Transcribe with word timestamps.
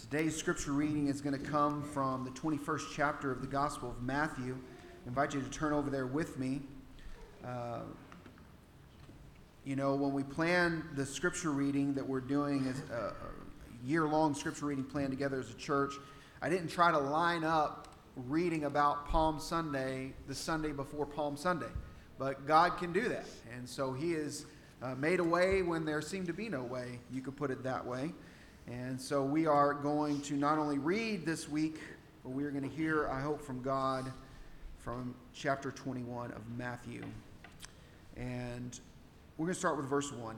Today's 0.00 0.34
scripture 0.34 0.72
reading 0.72 1.08
is 1.08 1.20
going 1.20 1.38
to 1.38 1.50
come 1.50 1.82
from 1.82 2.24
the 2.24 2.30
21st 2.30 2.86
chapter 2.94 3.30
of 3.30 3.42
the 3.42 3.46
Gospel 3.46 3.90
of 3.90 4.02
Matthew. 4.02 4.56
I 5.04 5.08
invite 5.08 5.34
you 5.34 5.42
to 5.42 5.50
turn 5.50 5.74
over 5.74 5.90
there 5.90 6.06
with 6.06 6.38
me. 6.38 6.62
Uh, 7.46 7.80
you 9.62 9.76
know, 9.76 9.94
when 9.94 10.14
we 10.14 10.22
plan 10.22 10.82
the 10.96 11.04
scripture 11.04 11.50
reading 11.50 11.92
that 11.94 12.08
we're 12.08 12.20
doing 12.20 12.66
as 12.66 12.80
a 12.90 13.12
year 13.84 14.08
long 14.08 14.34
scripture 14.34 14.66
reading 14.66 14.84
plan 14.84 15.10
together 15.10 15.38
as 15.38 15.50
a 15.50 15.54
church, 15.54 15.92
I 16.40 16.48
didn't 16.48 16.68
try 16.68 16.90
to 16.90 16.98
line 16.98 17.44
up 17.44 17.88
reading 18.16 18.64
about 18.64 19.06
Palm 19.06 19.38
Sunday 19.38 20.14
the 20.26 20.34
Sunday 20.34 20.72
before 20.72 21.04
Palm 21.04 21.36
Sunday. 21.36 21.70
But 22.18 22.46
God 22.46 22.78
can 22.78 22.94
do 22.94 23.06
that. 23.10 23.26
And 23.54 23.68
so 23.68 23.92
He 23.92 24.12
has 24.12 24.46
uh, 24.82 24.94
made 24.94 25.20
a 25.20 25.24
way 25.24 25.60
when 25.60 25.84
there 25.84 26.00
seemed 26.00 26.26
to 26.28 26.32
be 26.32 26.48
no 26.48 26.62
way. 26.62 27.00
You 27.12 27.20
could 27.20 27.36
put 27.36 27.50
it 27.50 27.62
that 27.64 27.86
way. 27.86 28.12
And 28.70 29.00
so 29.00 29.24
we 29.24 29.48
are 29.48 29.74
going 29.74 30.20
to 30.22 30.34
not 30.34 30.56
only 30.56 30.78
read 30.78 31.26
this 31.26 31.48
week, 31.48 31.80
but 32.22 32.30
we 32.30 32.44
are 32.44 32.52
going 32.52 32.68
to 32.68 32.76
hear, 32.76 33.08
I 33.08 33.20
hope, 33.20 33.42
from 33.42 33.62
God 33.62 34.12
from 34.78 35.12
chapter 35.34 35.72
21 35.72 36.30
of 36.30 36.42
Matthew. 36.56 37.02
And 38.16 38.78
we're 39.36 39.46
going 39.46 39.54
to 39.54 39.58
start 39.58 39.76
with 39.76 39.86
verse 39.86 40.12
1. 40.12 40.36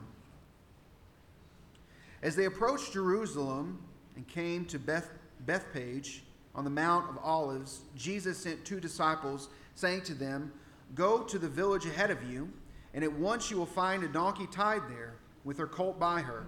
As 2.23 2.35
they 2.35 2.45
approached 2.45 2.93
Jerusalem 2.93 3.79
and 4.15 4.27
came 4.27 4.65
to 4.65 4.79
Beth, 4.79 5.11
Bethphage 5.41 6.23
on 6.55 6.63
the 6.63 6.71
Mount 6.71 7.09
of 7.11 7.19
Olives, 7.21 7.81
Jesus 7.95 8.39
sent 8.39 8.65
two 8.65 8.79
disciples, 8.79 9.49
saying 9.75 10.01
to 10.05 10.15
them, 10.15 10.51
Go 10.95 11.19
to 11.19 11.37
the 11.37 11.49
village 11.49 11.85
ahead 11.85 12.09
of 12.09 12.23
you, 12.23 12.49
and 12.95 13.03
at 13.03 13.13
once 13.13 13.51
you 13.51 13.57
will 13.57 13.65
find 13.67 14.03
a 14.03 14.07
donkey 14.07 14.47
tied 14.51 14.81
there, 14.89 15.13
with 15.43 15.59
her 15.59 15.67
colt 15.67 15.99
by 15.99 16.21
her 16.21 16.47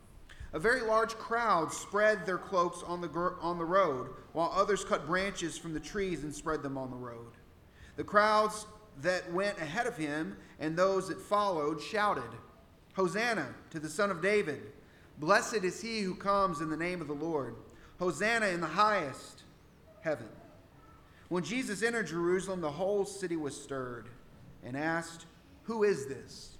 A 0.53 0.59
very 0.59 0.81
large 0.81 1.15
crowd 1.15 1.71
spread 1.71 2.25
their 2.25 2.37
cloaks 2.37 2.83
on 2.83 2.99
the, 2.99 3.07
on 3.39 3.57
the 3.57 3.65
road, 3.65 4.09
while 4.33 4.51
others 4.53 4.83
cut 4.83 5.07
branches 5.07 5.57
from 5.57 5.73
the 5.73 5.79
trees 5.79 6.23
and 6.23 6.33
spread 6.33 6.61
them 6.61 6.77
on 6.77 6.89
the 6.89 6.97
road. 6.97 7.31
The 7.95 8.03
crowds 8.03 8.65
that 9.01 9.31
went 9.31 9.57
ahead 9.59 9.87
of 9.87 9.95
him 9.95 10.35
and 10.59 10.75
those 10.75 11.07
that 11.07 11.21
followed 11.21 11.81
shouted, 11.81 12.29
Hosanna 12.93 13.55
to 13.69 13.79
the 13.79 13.89
Son 13.89 14.11
of 14.11 14.21
David! 14.21 14.61
Blessed 15.19 15.63
is 15.63 15.81
he 15.81 16.01
who 16.01 16.15
comes 16.15 16.61
in 16.61 16.69
the 16.69 16.77
name 16.77 16.99
of 16.99 17.07
the 17.07 17.13
Lord! 17.13 17.55
Hosanna 17.99 18.47
in 18.47 18.59
the 18.59 18.67
highest 18.67 19.43
heaven! 20.01 20.27
When 21.29 21.43
Jesus 21.45 21.81
entered 21.81 22.07
Jerusalem, 22.07 22.59
the 22.59 22.71
whole 22.71 23.05
city 23.05 23.37
was 23.37 23.55
stirred 23.55 24.09
and 24.65 24.75
asked, 24.75 25.25
Who 25.63 25.83
is 25.83 26.07
this? 26.07 26.57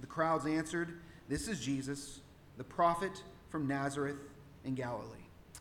The 0.00 0.06
crowds 0.06 0.46
answered, 0.46 1.00
This 1.28 1.48
is 1.48 1.58
Jesus 1.58 2.20
the 2.56 2.64
prophet 2.64 3.22
from 3.48 3.66
Nazareth 3.66 4.16
in 4.64 4.74
Galilee. 4.74 5.18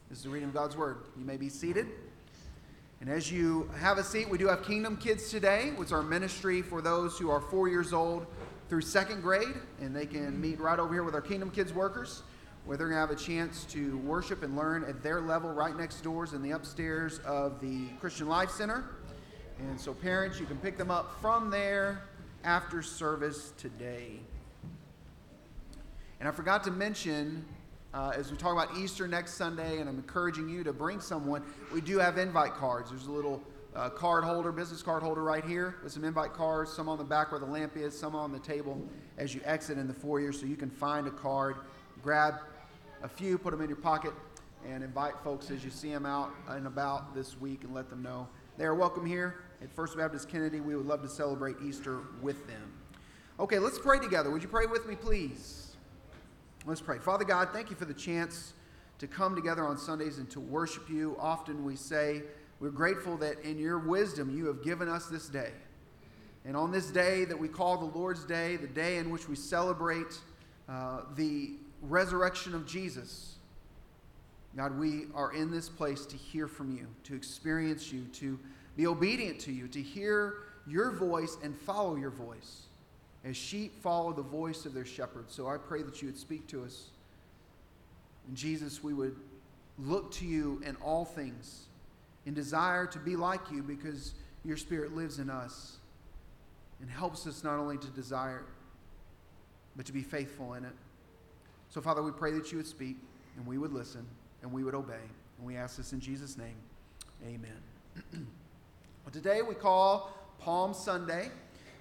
This 0.10 0.20
is 0.20 0.24
the 0.26 0.30
reading 0.30 0.50
of 0.50 0.54
God's 0.54 0.76
word. 0.76 0.98
You 1.18 1.26
may 1.26 1.38
be 1.38 1.50
seated. 1.50 1.88
And 3.00 3.10
as 3.10 3.32
you 3.32 3.70
have 3.80 3.98
a 3.98 4.04
seat, 4.04 4.30
we 4.30 4.38
do 4.38 4.48
have 4.48 4.64
Kingdom 4.64 4.98
Kids 4.98 5.32
today, 5.32 5.72
which 5.76 5.88
is 5.88 5.92
our 5.94 6.04
ministry 6.04 6.62
for 6.62 6.82
those 6.82 7.18
who 7.18 7.32
are 7.32 7.42
four 7.42 7.68
years 7.68 7.94
old 7.94 8.28
through 8.70 8.82
second 8.82 9.22
grade, 9.22 9.56
and 9.80 9.96
they 9.96 10.06
can 10.06 10.40
meet 10.40 10.60
right 10.60 10.78
over 10.78 10.94
here 10.94 11.04
with 11.04 11.16
our 11.16 11.22
Kingdom 11.22 11.50
Kids 11.50 11.74
workers, 11.74 12.24
where 12.66 12.78
they're 12.78 12.88
going 12.88 12.96
to 12.96 13.00
have 13.00 13.10
a 13.10 13.16
chance 13.16 13.66
to 13.66 13.98
worship 14.00 14.44
and 14.44 14.56
learn 14.56 14.84
at 14.84 15.02
their 15.02 15.20
level 15.20 15.52
right 15.52 15.76
next 15.76 16.02
doors 16.02 16.34
in 16.34 16.44
the 16.44 16.52
upstairs 16.52 17.20
of 17.26 17.60
the 17.60 17.88
Christian 18.00 18.28
Life 18.28 18.52
Center. 18.52 18.84
And 19.60 19.80
so, 19.80 19.94
parents, 19.94 20.40
you 20.40 20.46
can 20.46 20.58
pick 20.58 20.78
them 20.78 20.92
up 20.92 21.20
from 21.22 21.50
there 21.50 22.04
after 22.44 22.82
service 22.82 23.54
today. 23.58 24.20
And 26.22 26.28
I 26.28 26.32
forgot 26.32 26.64
to 26.66 26.72
mention, 26.72 27.44
uh, 27.96 28.14
as 28.16 28.30
we 28.30 28.38
talk 28.38 28.54
about 28.54 28.78
Easter 28.78 29.08
next 29.08 29.34
Sunday, 29.34 29.80
and 29.80 29.90
I'm 29.90 29.96
encouraging 29.96 30.48
you 30.48 30.64
to 30.64 30.72
bring 30.72 31.00
someone, 31.00 31.42
we 31.74 31.82
do 31.82 31.98
have 31.98 32.20
invite 32.20 32.54
cards. 32.54 32.92
There's 32.92 33.08
a 33.08 33.12
little 33.12 33.42
uh, 33.76 33.90
card 33.90 34.24
holder, 34.24 34.52
business 34.52 34.84
card 34.84 35.02
holder 35.02 35.24
right 35.24 35.44
here 35.44 35.78
with 35.84 35.94
some 35.94 36.04
invite 36.04 36.34
cards, 36.34 36.72
some 36.72 36.88
on 36.88 37.00
the 37.00 37.04
back 37.04 37.32
where 37.32 37.40
the 37.40 37.48
lamp 37.48 37.76
is, 37.76 37.98
some 37.98 38.14
on 38.14 38.32
the 38.32 38.38
table 38.38 38.88
as 39.18 39.34
you 39.34 39.42
exit 39.46 39.80
in 39.80 39.88
the 39.88 39.96
foyer, 39.96 40.32
so 40.32 40.46
you 40.46 40.56
can 40.56 40.70
find 40.70 41.08
a 41.08 41.10
card, 41.10 41.56
grab 42.04 42.36
a 43.02 43.10
few, 43.10 43.40
put 43.40 43.50
them 43.50 43.62
in 43.62 43.68
your 43.68 43.76
pocket, 43.76 44.14
and 44.64 44.84
invite 44.84 45.16
folks 45.24 45.50
as 45.50 45.66
you 45.66 45.72
see 45.72 45.90
them 45.90 46.06
out 46.06 46.36
and 46.50 46.68
about 46.68 47.16
this 47.16 47.42
week 47.42 47.64
and 47.64 47.74
let 47.74 47.90
them 47.90 48.04
know 48.04 48.28
they 48.60 48.66
are 48.66 48.76
welcome 48.76 49.08
here 49.08 49.38
at 49.60 49.72
First 49.72 49.98
Baptist 49.98 50.30
Kenedy. 50.30 50.64
We 50.64 50.76
would 50.76 50.86
love 50.86 51.02
to 51.02 51.10
celebrate 51.10 51.56
Easter 51.66 52.02
with 52.22 52.46
them. 52.46 52.72
Okay, 53.40 53.58
let's 53.58 53.80
pray 53.80 53.98
together. 53.98 54.30
Would 54.30 54.44
you 54.44 54.50
pray 54.50 54.68
with 54.68 54.86
me, 54.86 54.94
please? 54.94 55.71
Let's 56.64 56.80
pray. 56.80 57.00
Father 57.00 57.26
God, 57.26 57.50
thank 57.52 57.72
you 57.72 57.76
for 57.76 57.86
the 57.86 57.94
chance 57.94 58.54
to 59.00 59.08
come 59.08 59.34
together 59.36 59.66
on 59.66 59.80
Sundays 59.80 60.20
and 60.20 60.30
to 60.30 60.40
worship 60.40 60.92
you. 60.92 61.18
Often 61.20 61.66
we 61.66 61.76
say 61.76 62.22
we're 62.60 62.70
grateful 62.70 63.18
that 63.18 63.40
in 63.40 63.58
your 63.58 63.80
wisdom 63.80 64.30
you 64.38 64.46
have 64.46 64.64
given 64.64 64.88
us 64.88 65.08
this 65.08 65.28
day. 65.28 65.50
And 66.46 66.56
on 66.56 66.72
this 66.72 66.92
day 66.92 67.26
that 67.26 67.40
we 67.40 67.48
call 67.48 67.80
the 67.80 67.98
Lord's 67.98 68.24
Day, 68.26 68.58
the 68.58 68.68
day 68.68 68.98
in 68.98 69.10
which 69.10 69.28
we 69.28 69.36
celebrate 69.36 70.20
uh, 70.70 71.02
the 71.16 71.54
resurrection 71.82 72.54
of 72.54 72.68
Jesus, 72.68 73.38
God, 74.56 74.78
we 74.78 75.06
are 75.16 75.34
in 75.34 75.50
this 75.50 75.68
place 75.68 76.06
to 76.06 76.16
hear 76.16 76.48
from 76.48 76.78
you, 76.78 76.86
to 77.06 77.16
experience 77.16 77.92
you, 77.92 78.04
to 78.14 78.38
be 78.78 78.86
obedient 78.86 79.40
to 79.42 79.52
you, 79.52 79.68
to 79.70 79.82
hear 79.82 80.44
your 80.68 80.92
voice 80.92 81.38
and 81.44 81.58
follow 81.58 81.96
your 81.96 82.12
voice 82.12 82.68
as 83.24 83.38
sheep 83.38 83.82
follow 83.82 84.14
the 84.14 84.22
voice 84.22 84.66
of 84.66 84.74
their 84.74 84.86
shepherd. 84.86 85.26
So 85.30 85.48
I 85.48 85.58
pray 85.58 85.84
that 85.84 86.02
you 86.02 86.08
would 86.08 86.18
speak 86.18 86.48
to 86.48 86.64
us. 86.64 86.90
And 88.28 88.36
Jesus, 88.36 88.84
we 88.84 88.94
would 88.94 89.16
look 89.78 90.12
to 90.14 90.26
you 90.26 90.62
in 90.66 90.76
all 90.78 91.06
things 91.06 91.66
and 92.26 92.36
desire 92.36 92.86
to 92.88 93.00
be 93.00 93.16
like 93.16 93.52
you 93.52 93.64
because 93.64 94.14
your 94.44 94.58
spirit 94.58 94.96
lives 94.96 95.20
in 95.20 95.30
us 95.30 95.78
and 96.80 96.90
helps 96.90 97.28
us 97.28 97.44
not 97.44 97.60
only 97.60 97.78
to 97.78 97.88
desire, 97.88 98.44
but 99.76 99.86
to 99.86 99.94
be 99.94 100.02
faithful 100.02 100.54
in 100.56 100.66
it. 100.66 100.74
So, 101.70 101.80
Father, 101.80 102.02
we 102.02 102.12
pray 102.12 102.32
that 102.34 102.52
you 102.52 102.58
would 102.58 102.68
speak 102.68 102.98
and 103.38 103.46
we 103.46 103.58
would 103.58 103.72
listen 103.72 104.06
and 104.42 104.52
we 104.52 104.64
would 104.64 104.76
obey. 104.76 104.94
And 105.38 105.48
we 105.48 105.56
ask 105.56 105.78
this 105.78 105.94
in 105.94 106.00
Jesus' 106.00 106.38
name. 106.38 106.56
Amen. 107.26 107.62
well, 108.14 109.12
today 109.12 109.42
we 109.42 109.56
call 109.56 110.12
Palm 110.40 110.74
Sunday. 110.74 111.30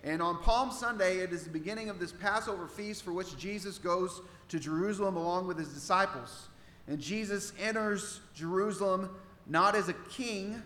And 0.02 0.22
on 0.22 0.38
Palm 0.38 0.70
Sunday, 0.70 1.18
it 1.18 1.32
is 1.32 1.44
the 1.44 1.50
beginning 1.50 1.90
of 1.90 1.98
this 1.98 2.12
Passover 2.12 2.66
feast 2.66 3.02
for 3.02 3.12
which 3.12 3.36
Jesus 3.36 3.76
goes 3.76 4.22
to 4.48 4.58
Jerusalem 4.58 5.16
along 5.16 5.46
with 5.46 5.58
his 5.58 5.68
disciples. 5.68 6.48
And 6.88 6.98
Jesus 6.98 7.52
enters 7.60 8.20
Jerusalem 8.34 9.10
not 9.46 9.74
as 9.74 9.88
a 9.88 9.92
king, 10.10 10.62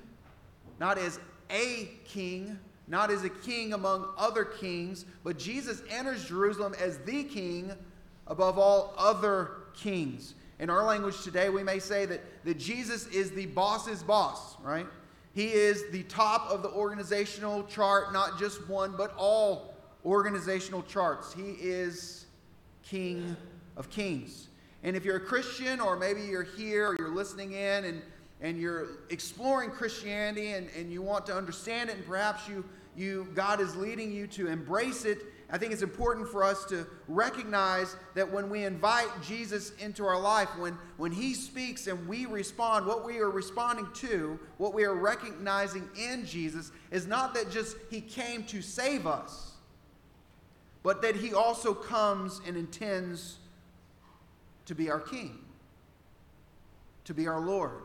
not 0.79 0.99
as 0.99 1.19
a 1.51 1.89
king, 2.05 2.59
not 2.87 3.11
as 3.11 3.25
a 3.25 3.29
king 3.29 3.73
among 3.73 4.07
other 4.17 4.45
kings, 4.45 5.05
but 5.25 5.39
Jesus 5.39 5.83
enters 5.91 6.27
Jerusalem 6.27 6.75
as 6.81 6.99
the 6.99 7.25
king 7.25 7.73
above 8.27 8.59
all 8.59 8.95
other 8.97 9.51
kings. 9.75 10.35
In 10.61 10.71
our 10.71 10.85
language 10.85 11.23
today, 11.23 11.49
we 11.49 11.65
may 11.65 11.79
say 11.79 12.07
that, 12.07 12.23
that 12.45 12.59
Jesus 12.59 13.07
is 13.09 13.33
the 13.33 13.47
boss's 13.47 14.03
boss, 14.03 14.57
right? 14.63 14.87
He 15.35 15.47
is 15.47 15.91
the 15.91 16.05
top 16.05 16.49
of 16.51 16.63
the 16.63 16.71
organizational 16.71 17.65
chart, 17.65 18.13
not 18.13 18.39
just 18.39 18.69
one, 18.69 18.95
but 18.97 19.13
all 19.17 19.75
organizational 20.05 20.83
charts. 20.83 21.33
He 21.33 21.57
is 21.61 22.27
King 22.85 23.37
of 23.77 23.91
Kings. 23.91 24.49
And 24.85 24.95
if 24.95 25.05
you're 25.05 25.17
a 25.17 25.21
Christian, 25.21 25.81
or 25.81 25.97
maybe 25.97 26.23
you're 26.23 26.45
here, 26.45 26.91
or 26.91 26.97
you're 26.99 27.15
listening 27.15 27.53
in, 27.53 27.85
and, 27.85 28.03
and 28.43 28.61
you're 28.61 28.87
exploring 29.11 29.71
Christianity 29.71 30.53
and, 30.53 30.69
and 30.77 30.93
you 30.93 31.03
want 31.03 31.27
to 31.27 31.37
understand 31.37 31.91
it, 31.91 31.97
and 31.97 32.07
perhaps 32.07 32.47
you, 32.49 32.65
you, 32.97 33.27
God 33.35 33.61
is 33.61 33.75
leading 33.75 34.13
you 34.13 34.29
to 34.29 34.47
embrace 34.47 35.05
it 35.05 35.19
I 35.55 35.59
think 35.59 35.73
it's 35.73 35.83
important 35.83 36.27
for 36.29 36.43
us 36.43 36.65
to 36.65 36.85
recognize 37.07 37.95
that 38.17 38.29
when 38.29 38.51
we 38.51 38.65
invite 38.65 39.07
Jesus 39.23 39.71
into 39.77 40.05
our 40.05 40.19
life, 40.19 40.49
when, 40.59 40.77
when 40.97 41.13
He 41.13 41.33
speaks 41.33 41.87
and 41.87 42.09
we 42.09 42.27
respond, 42.27 42.87
what 42.87 43.05
we 43.07 43.19
are 43.21 43.31
responding 43.31 43.87
to, 43.95 44.37
what 44.59 44.75
we 44.75 44.83
are 44.83 44.97
recognizing 44.97 45.89
in 45.97 46.27
Jesus, 46.27 46.73
is 46.91 47.07
not 47.07 47.35
that 47.35 47.53
just 47.53 47.77
He 47.89 48.01
came 48.01 48.43
to 48.47 48.63
save 48.63 49.07
us, 49.07 49.53
but 50.83 51.01
that 51.03 51.15
He 51.15 51.33
also 51.33 51.73
comes 51.73 52.41
and 52.49 52.57
intends 52.57 53.37
to 54.67 54.75
be 54.75 54.91
our 54.91 54.99
King. 54.99 55.39
to 57.05 57.15
be 57.15 57.29
our 57.29 57.41
Lord. 57.41 57.83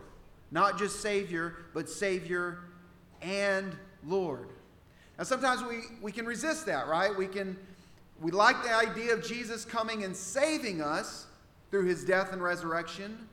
Not 0.50 0.80
just 0.80 1.02
Savior, 1.02 1.56
but 1.76 1.88
Savior 1.88 2.62
and 3.22 3.76
Lord. 4.04 4.50
Now, 5.20 5.26
sometimes 5.26 5.62
we, 5.62 5.82
we 6.02 6.14
can 6.14 6.26
resist 6.26 6.66
that, 6.68 6.88
right? 6.88 7.16
We 7.16 7.28
can 7.28 7.58
we 8.22 8.32
like 8.32 8.64
the 8.64 8.74
idea 8.74 9.14
of 9.14 9.24
Jesus 9.24 9.66
coming 9.66 10.04
and 10.04 10.16
saving 10.16 10.82
us 10.82 11.28
through 11.72 11.86
his 11.86 12.06
death 12.06 12.32
and 12.32 12.42
resurrection, 12.42 13.28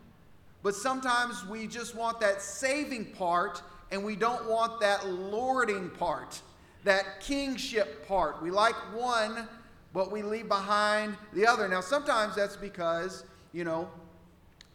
but 0.63 0.75
sometimes 0.75 1.47
we 1.47 1.69
just 1.69 1.95
want 1.95 2.21
that 2.21 2.43
saving 2.43 3.07
part 3.13 3.63
and 3.93 4.05
we 4.05 4.17
don't 4.17 4.49
want 4.49 4.81
that 4.81 5.09
lording 5.09 5.91
part, 5.91 6.41
that 6.83 7.21
kingship 7.21 8.07
part. 8.07 8.43
We 8.43 8.51
like 8.51 8.75
one, 8.93 9.49
but 9.93 10.11
we 10.11 10.23
leave 10.23 10.49
behind 10.49 11.17
the 11.35 11.47
other. 11.47 11.69
Now, 11.69 11.81
sometimes 11.81 12.35
that's 12.35 12.57
because, 12.57 13.25
you 13.53 13.63
know, 13.63 13.89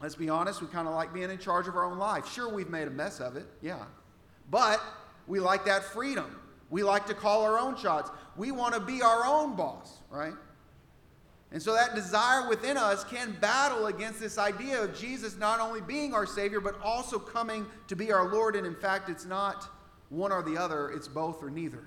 let's 0.01 0.15
be 0.15 0.29
honest, 0.29 0.61
we 0.61 0.67
kind 0.67 0.87
of 0.87 0.93
like 0.93 1.13
being 1.13 1.29
in 1.29 1.37
charge 1.39 1.67
of 1.67 1.75
our 1.75 1.85
own 1.85 1.99
life. 1.99 2.25
Sure, 2.31 2.49
we've 2.53 2.69
made 2.69 2.87
a 2.87 2.91
mess 2.91 3.19
of 3.19 3.35
it, 3.35 3.47
yeah. 3.61 3.83
But 4.49 4.81
we 5.27 5.41
like 5.41 5.65
that 5.65 5.83
freedom. 5.83 6.37
We 6.71 6.83
like 6.83 7.05
to 7.07 7.13
call 7.13 7.43
our 7.43 7.59
own 7.59 7.75
shots. 7.75 8.09
We 8.35 8.51
want 8.51 8.73
to 8.73 8.79
be 8.79 9.03
our 9.03 9.25
own 9.25 9.55
boss, 9.55 9.99
right? 10.09 10.33
And 11.51 11.61
so 11.61 11.73
that 11.73 11.95
desire 11.95 12.47
within 12.47 12.77
us 12.77 13.03
can 13.03 13.35
battle 13.41 13.87
against 13.87 14.21
this 14.21 14.37
idea 14.37 14.81
of 14.81 14.97
Jesus 14.97 15.37
not 15.37 15.59
only 15.59 15.81
being 15.81 16.13
our 16.13 16.25
Savior, 16.25 16.61
but 16.61 16.79
also 16.81 17.19
coming 17.19 17.67
to 17.89 17.95
be 17.95 18.11
our 18.13 18.31
Lord. 18.31 18.55
And 18.55 18.65
in 18.65 18.75
fact, 18.75 19.09
it's 19.09 19.25
not 19.25 19.67
one 20.09 20.31
or 20.31 20.41
the 20.41 20.57
other, 20.57 20.89
it's 20.89 21.09
both 21.09 21.43
or 21.43 21.49
neither. 21.49 21.83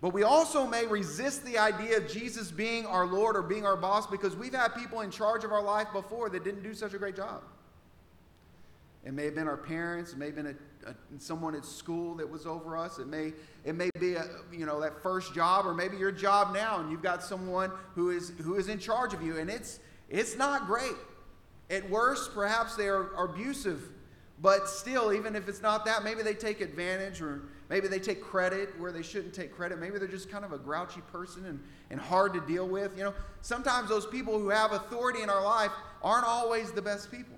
But 0.00 0.14
we 0.14 0.22
also 0.22 0.66
may 0.66 0.86
resist 0.86 1.44
the 1.44 1.58
idea 1.58 1.98
of 1.98 2.08
Jesus 2.08 2.50
being 2.50 2.86
our 2.86 3.06
Lord 3.06 3.36
or 3.36 3.42
being 3.42 3.66
our 3.66 3.76
boss 3.76 4.06
because 4.06 4.34
we've 4.34 4.54
had 4.54 4.74
people 4.74 5.02
in 5.02 5.10
charge 5.10 5.44
of 5.44 5.52
our 5.52 5.62
life 5.62 5.88
before 5.92 6.30
that 6.30 6.42
didn't 6.42 6.62
do 6.62 6.72
such 6.72 6.94
a 6.94 6.98
great 6.98 7.16
job. 7.16 7.42
It 9.04 9.14
may 9.14 9.24
have 9.24 9.34
been 9.34 9.48
our 9.48 9.56
parents, 9.56 10.12
it 10.12 10.18
may 10.18 10.26
have 10.26 10.36
been 10.36 10.46
a 10.48 10.54
a, 10.86 10.94
someone 11.18 11.54
at 11.54 11.64
school 11.64 12.14
that 12.16 12.28
was 12.28 12.46
over 12.46 12.76
us. 12.76 12.98
It 12.98 13.06
may, 13.06 13.32
it 13.64 13.74
may 13.74 13.90
be 13.98 14.14
a, 14.14 14.26
you 14.52 14.66
know 14.66 14.80
that 14.80 15.02
first 15.02 15.34
job, 15.34 15.66
or 15.66 15.74
maybe 15.74 15.96
your 15.96 16.12
job 16.12 16.54
now, 16.54 16.80
and 16.80 16.90
you've 16.90 17.02
got 17.02 17.22
someone 17.22 17.70
who 17.94 18.10
is 18.10 18.32
who 18.42 18.56
is 18.56 18.68
in 18.68 18.78
charge 18.78 19.14
of 19.14 19.22
you, 19.22 19.38
and 19.38 19.50
it's 19.50 19.80
it's 20.08 20.36
not 20.36 20.66
great. 20.66 20.96
At 21.70 21.88
worst, 21.88 22.34
perhaps 22.34 22.74
they 22.74 22.88
are, 22.88 23.14
are 23.14 23.26
abusive, 23.26 23.80
but 24.40 24.68
still, 24.68 25.12
even 25.12 25.36
if 25.36 25.48
it's 25.48 25.62
not 25.62 25.84
that, 25.84 26.02
maybe 26.02 26.22
they 26.22 26.34
take 26.34 26.60
advantage, 26.60 27.20
or 27.20 27.42
maybe 27.68 27.86
they 27.86 28.00
take 28.00 28.20
credit 28.20 28.70
where 28.78 28.90
they 28.90 29.02
shouldn't 29.02 29.34
take 29.34 29.54
credit. 29.54 29.78
Maybe 29.78 29.98
they're 29.98 30.08
just 30.08 30.30
kind 30.30 30.44
of 30.44 30.52
a 30.52 30.58
grouchy 30.58 31.02
person 31.12 31.46
and, 31.46 31.60
and 31.90 32.00
hard 32.00 32.34
to 32.34 32.40
deal 32.40 32.66
with. 32.66 32.96
You 32.96 33.04
know, 33.04 33.14
sometimes 33.40 33.88
those 33.88 34.06
people 34.06 34.38
who 34.38 34.48
have 34.48 34.72
authority 34.72 35.22
in 35.22 35.30
our 35.30 35.44
life 35.44 35.70
aren't 36.02 36.26
always 36.26 36.72
the 36.72 36.82
best 36.82 37.12
people. 37.12 37.36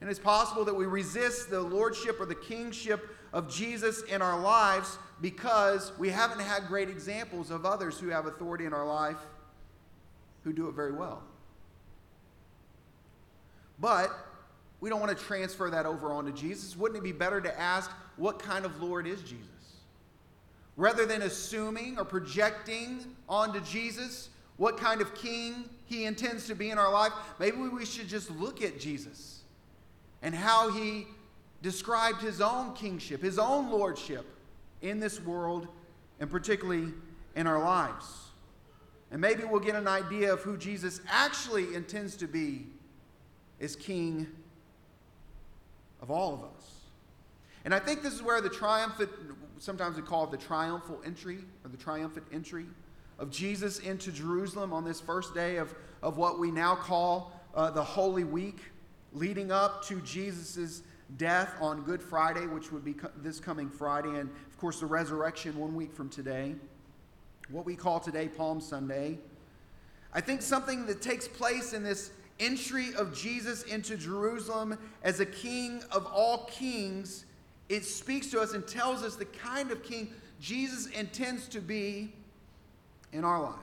And 0.00 0.08
it's 0.08 0.18
possible 0.18 0.64
that 0.64 0.74
we 0.74 0.86
resist 0.86 1.50
the 1.50 1.60
lordship 1.60 2.20
or 2.20 2.26
the 2.26 2.34
kingship 2.34 3.08
of 3.32 3.52
Jesus 3.52 4.02
in 4.02 4.22
our 4.22 4.38
lives 4.38 4.98
because 5.20 5.92
we 5.98 6.08
haven't 6.08 6.40
had 6.40 6.68
great 6.68 6.88
examples 6.88 7.50
of 7.50 7.66
others 7.66 7.98
who 7.98 8.08
have 8.08 8.26
authority 8.26 8.64
in 8.64 8.72
our 8.72 8.86
life 8.86 9.16
who 10.44 10.52
do 10.52 10.68
it 10.68 10.74
very 10.74 10.92
well. 10.92 11.22
But 13.80 14.10
we 14.80 14.88
don't 14.88 15.00
want 15.00 15.16
to 15.16 15.24
transfer 15.24 15.68
that 15.70 15.86
over 15.86 16.12
onto 16.12 16.32
Jesus. 16.32 16.76
Wouldn't 16.76 16.98
it 16.98 17.04
be 17.04 17.12
better 17.12 17.40
to 17.40 17.60
ask, 17.60 17.90
what 18.16 18.38
kind 18.38 18.64
of 18.64 18.80
Lord 18.80 19.06
is 19.06 19.20
Jesus? 19.22 19.46
Rather 20.76 21.04
than 21.06 21.22
assuming 21.22 21.98
or 21.98 22.04
projecting 22.04 23.04
onto 23.28 23.60
Jesus 23.60 24.30
what 24.56 24.76
kind 24.76 25.00
of 25.00 25.14
king 25.14 25.68
he 25.86 26.04
intends 26.04 26.46
to 26.48 26.54
be 26.54 26.70
in 26.70 26.78
our 26.78 26.92
life, 26.92 27.12
maybe 27.38 27.56
we 27.56 27.84
should 27.84 28.08
just 28.08 28.30
look 28.32 28.62
at 28.62 28.78
Jesus 28.78 29.37
and 30.22 30.34
how 30.34 30.70
he 30.70 31.06
described 31.62 32.20
his 32.20 32.40
own 32.40 32.74
kingship, 32.74 33.22
his 33.22 33.38
own 33.38 33.70
lordship 33.70 34.26
in 34.82 35.00
this 35.00 35.20
world, 35.20 35.66
and 36.20 36.30
particularly 36.30 36.92
in 37.34 37.46
our 37.46 37.58
lives. 37.58 38.28
And 39.10 39.20
maybe 39.20 39.44
we'll 39.44 39.60
get 39.60 39.74
an 39.74 39.88
idea 39.88 40.32
of 40.32 40.40
who 40.40 40.56
Jesus 40.56 41.00
actually 41.08 41.74
intends 41.74 42.16
to 42.16 42.26
be 42.26 42.66
as 43.60 43.74
king 43.74 44.26
of 46.00 46.10
all 46.10 46.34
of 46.34 46.42
us. 46.42 46.74
And 47.64 47.74
I 47.74 47.78
think 47.78 48.02
this 48.02 48.14
is 48.14 48.22
where 48.22 48.40
the 48.40 48.48
triumphant, 48.48 49.10
sometimes 49.58 49.96
we 49.96 50.02
call 50.02 50.24
it 50.24 50.30
the 50.30 50.36
triumphal 50.36 51.00
entry 51.04 51.38
or 51.64 51.70
the 51.70 51.76
triumphant 51.76 52.26
entry 52.32 52.66
of 53.18 53.30
Jesus 53.30 53.80
into 53.80 54.12
Jerusalem 54.12 54.72
on 54.72 54.84
this 54.84 55.00
first 55.00 55.34
day 55.34 55.56
of, 55.56 55.74
of 56.02 56.16
what 56.16 56.38
we 56.38 56.50
now 56.50 56.74
call 56.74 57.32
uh, 57.54 57.70
the 57.70 57.82
Holy 57.82 58.24
Week 58.24 58.60
leading 59.18 59.50
up 59.50 59.84
to 59.84 60.00
Jesus' 60.02 60.82
death 61.16 61.52
on 61.60 61.82
Good 61.82 62.00
Friday, 62.00 62.46
which 62.46 62.70
would 62.70 62.84
be 62.84 62.94
this 63.16 63.40
coming 63.40 63.68
Friday, 63.68 64.10
and 64.10 64.30
of 64.30 64.58
course 64.58 64.78
the 64.78 64.86
resurrection 64.86 65.58
one 65.58 65.74
week 65.74 65.92
from 65.92 66.08
today, 66.08 66.54
what 67.48 67.64
we 67.64 67.74
call 67.74 67.98
today 67.98 68.28
Palm 68.28 68.60
Sunday. 68.60 69.18
I 70.14 70.20
think 70.20 70.40
something 70.40 70.86
that 70.86 71.02
takes 71.02 71.26
place 71.26 71.72
in 71.72 71.82
this 71.82 72.12
entry 72.38 72.94
of 72.96 73.16
Jesus 73.16 73.64
into 73.64 73.96
Jerusalem 73.96 74.78
as 75.02 75.18
a 75.18 75.26
king 75.26 75.82
of 75.90 76.06
all 76.06 76.44
kings, 76.44 77.24
it 77.68 77.84
speaks 77.84 78.28
to 78.28 78.40
us 78.40 78.54
and 78.54 78.66
tells 78.66 79.02
us 79.02 79.16
the 79.16 79.24
kind 79.24 79.72
of 79.72 79.82
king 79.82 80.12
Jesus 80.40 80.86
intends 80.86 81.48
to 81.48 81.60
be 81.60 82.12
in 83.12 83.24
our 83.24 83.42
lives. 83.42 83.58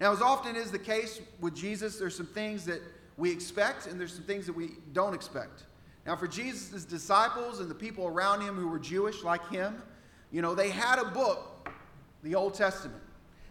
Now, 0.00 0.12
as 0.12 0.22
often 0.22 0.54
is 0.54 0.70
the 0.70 0.78
case 0.78 1.20
with 1.40 1.56
Jesus, 1.56 1.98
there's 1.98 2.16
some 2.16 2.26
things 2.26 2.64
that 2.66 2.80
we 3.16 3.30
expect, 3.30 3.86
and 3.86 4.00
there's 4.00 4.14
some 4.14 4.24
things 4.24 4.46
that 4.46 4.54
we 4.54 4.70
don't 4.92 5.14
expect. 5.14 5.64
Now, 6.06 6.16
for 6.16 6.26
Jesus' 6.26 6.84
disciples 6.84 7.60
and 7.60 7.70
the 7.70 7.74
people 7.74 8.06
around 8.06 8.40
him 8.40 8.56
who 8.56 8.68
were 8.68 8.78
Jewish 8.78 9.22
like 9.22 9.46
him, 9.50 9.82
you 10.32 10.42
know, 10.42 10.54
they 10.54 10.70
had 10.70 10.98
a 10.98 11.04
book, 11.04 11.68
the 12.22 12.34
Old 12.34 12.54
Testament. 12.54 13.02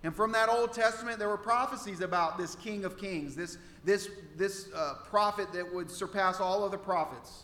And 0.03 0.15
from 0.15 0.31
that 0.31 0.49
Old 0.49 0.73
Testament, 0.73 1.19
there 1.19 1.27
were 1.27 1.37
prophecies 1.37 2.01
about 2.01 2.37
this 2.37 2.55
King 2.55 2.85
of 2.85 2.97
Kings, 2.97 3.35
this, 3.35 3.57
this, 3.83 4.09
this 4.37 4.69
uh, 4.73 4.95
prophet 5.09 5.51
that 5.53 5.73
would 5.73 5.91
surpass 5.91 6.39
all 6.39 6.63
other 6.63 6.77
prophets, 6.77 7.43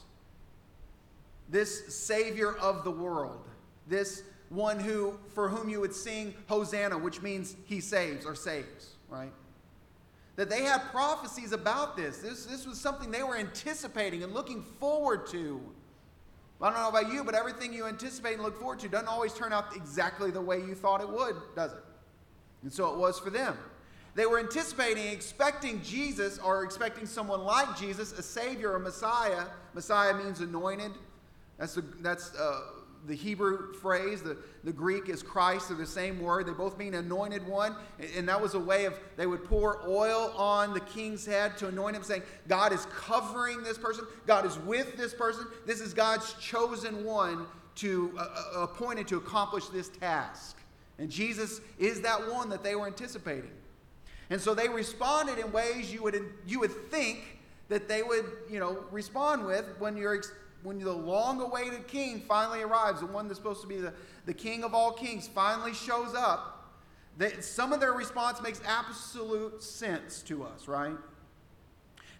this 1.50 1.94
Savior 1.94 2.56
of 2.57 2.83
the 2.83 2.91
world, 2.91 3.47
this 3.88 4.23
one 4.50 4.79
who, 4.79 5.19
for 5.33 5.50
whom 5.50 5.69
you 5.69 5.81
would 5.81 5.94
sing 5.94 6.33
Hosanna, 6.47 6.97
which 6.97 7.21
means 7.21 7.56
he 7.65 7.81
saves 7.81 8.25
or 8.25 8.35
saves, 8.35 8.95
right? 9.09 9.31
That 10.36 10.50
they 10.50 10.64
had 10.64 10.80
prophecies 10.92 11.52
about 11.52 11.96
this. 11.96 12.18
This, 12.18 12.46
this 12.46 12.66
was 12.66 12.80
something 12.80 13.12
they 13.12 13.24
were 13.24 13.38
anticipating 13.38 14.24
and 14.24 14.34
looking 14.34 14.62
forward 14.80 15.27
to. 15.27 15.62
I 16.62 16.70
don't 16.70 16.80
know 16.80 16.89
about 16.89 17.12
you, 17.12 17.24
but 17.24 17.36
everything 17.36 17.74
you 17.74 17.86
anticipate 17.86 18.34
and 18.34 18.44
look 18.44 18.58
forward 18.58 18.80
to 18.80 18.89
doesn't 18.89 19.08
always 19.08 19.34
turn 19.34 19.54
out 19.54 19.75
exactly 19.75 20.32
the 20.32 20.42
way 20.42 20.58
you 20.58 20.74
thought 20.74 21.01
it 21.01 21.10
would, 21.10 21.36
does 21.56 21.74
it? 21.74 21.84
And 22.63 22.72
so 22.72 22.92
it 22.94 22.98
was 22.98 23.20
for 23.20 23.30
them. 23.30 23.58
They 24.15 24.25
were 24.25 24.39
anticipating, 24.39 25.08
expecting 25.08 25.82
Jesus 25.84 26.39
or 26.39 26.63
expecting 26.63 27.06
someone 27.06 27.42
like 27.42 27.77
Jesus, 27.77 28.13
a 28.13 28.24
Savior, 28.24 28.75
a 28.75 28.80
Messiah. 28.80 29.44
Messiah 29.74 30.13
means 30.13 30.39
anointed. 30.39 30.92
That's, 31.58 31.75
a, 31.75 31.82
that's 32.00 32.34
uh, 32.36 32.62
the 33.07 33.15
Hebrew 33.15 33.74
phrase, 33.74 34.21
the, 34.21 34.38
the 34.63 34.74
Greek 34.74 35.09
is 35.09 35.21
Christ, 35.21 35.69
they're 35.69 35.77
the 35.77 35.85
same 35.85 36.19
word. 36.19 36.47
They 36.47 36.51
both 36.51 36.77
mean 36.77 36.93
anointed 36.93 37.45
one. 37.47 37.75
And 38.15 38.27
that 38.27 38.41
was 38.41 38.53
a 38.53 38.59
way 38.59 38.85
of, 38.85 39.00
they 39.17 39.27
would 39.27 39.43
pour 39.43 39.81
oil 39.88 40.33
on 40.35 40.74
the 40.74 40.79
king's 40.79 41.25
head 41.25 41.57
to 41.57 41.67
anoint 41.67 41.95
him, 41.95 42.03
saying, 42.03 42.24
God 42.47 42.74
is 42.74 42.85
covering 42.88 43.63
this 43.63 43.77
person, 43.77 44.05
God 44.25 44.45
is 44.45 44.57
with 44.59 44.97
this 44.97 45.13
person. 45.13 45.45
This 45.65 45.81
is 45.81 45.93
God's 45.93 46.33
chosen 46.33 47.03
one 47.03 47.45
to, 47.75 48.13
uh, 48.17 48.21
uh 48.55 48.59
appointed 48.62 49.07
to 49.09 49.17
accomplish 49.17 49.67
this 49.67 49.89
task. 49.89 50.57
And 50.97 51.09
Jesus 51.09 51.62
is 51.77 52.01
that 52.01 52.31
one 52.31 52.50
that 52.50 52.63
they 52.63 52.75
were 52.75 52.88
anticipating. 52.88 53.51
And 54.29 54.41
so 54.41 54.55
they 54.55 54.69
responded 54.69 55.38
in 55.38 55.51
ways 55.51 55.93
you 55.93 56.01
would, 56.03 56.19
you 56.47 56.59
would 56.59 56.89
think 56.89 57.39
that 57.69 57.88
they 57.88 58.01
would, 58.01 58.25
you 58.50 58.59
know, 58.59 58.83
respond 58.91 59.45
with 59.45 59.65
when 59.79 59.97
you're 59.97 60.21
when 60.65 60.79
the 60.79 60.91
long 60.91 61.39
awaited 61.39 61.88
king 61.88 62.24
finally 62.27 62.62
arrives, 62.62 63.00
the 63.00 63.05
one 63.05 63.27
that's 63.27 63.39
supposed 63.39 63.62
to 63.62 63.67
be 63.67 63.77
the, 63.77 63.93
the 64.25 64.34
king 64.34 64.63
of 64.63 64.74
all 64.74 64.91
kings 64.91 65.27
finally 65.27 65.74
shows 65.74 66.15
up, 66.15 66.74
that 67.17 67.43
some 67.43 67.72
of 67.72 67.79
their 67.79 67.93
response 67.93 68.41
makes 68.41 68.60
absolute 68.67 69.62
sense 69.63 70.22
to 70.24 70.43
us, 70.43 70.67
right? 70.67 70.98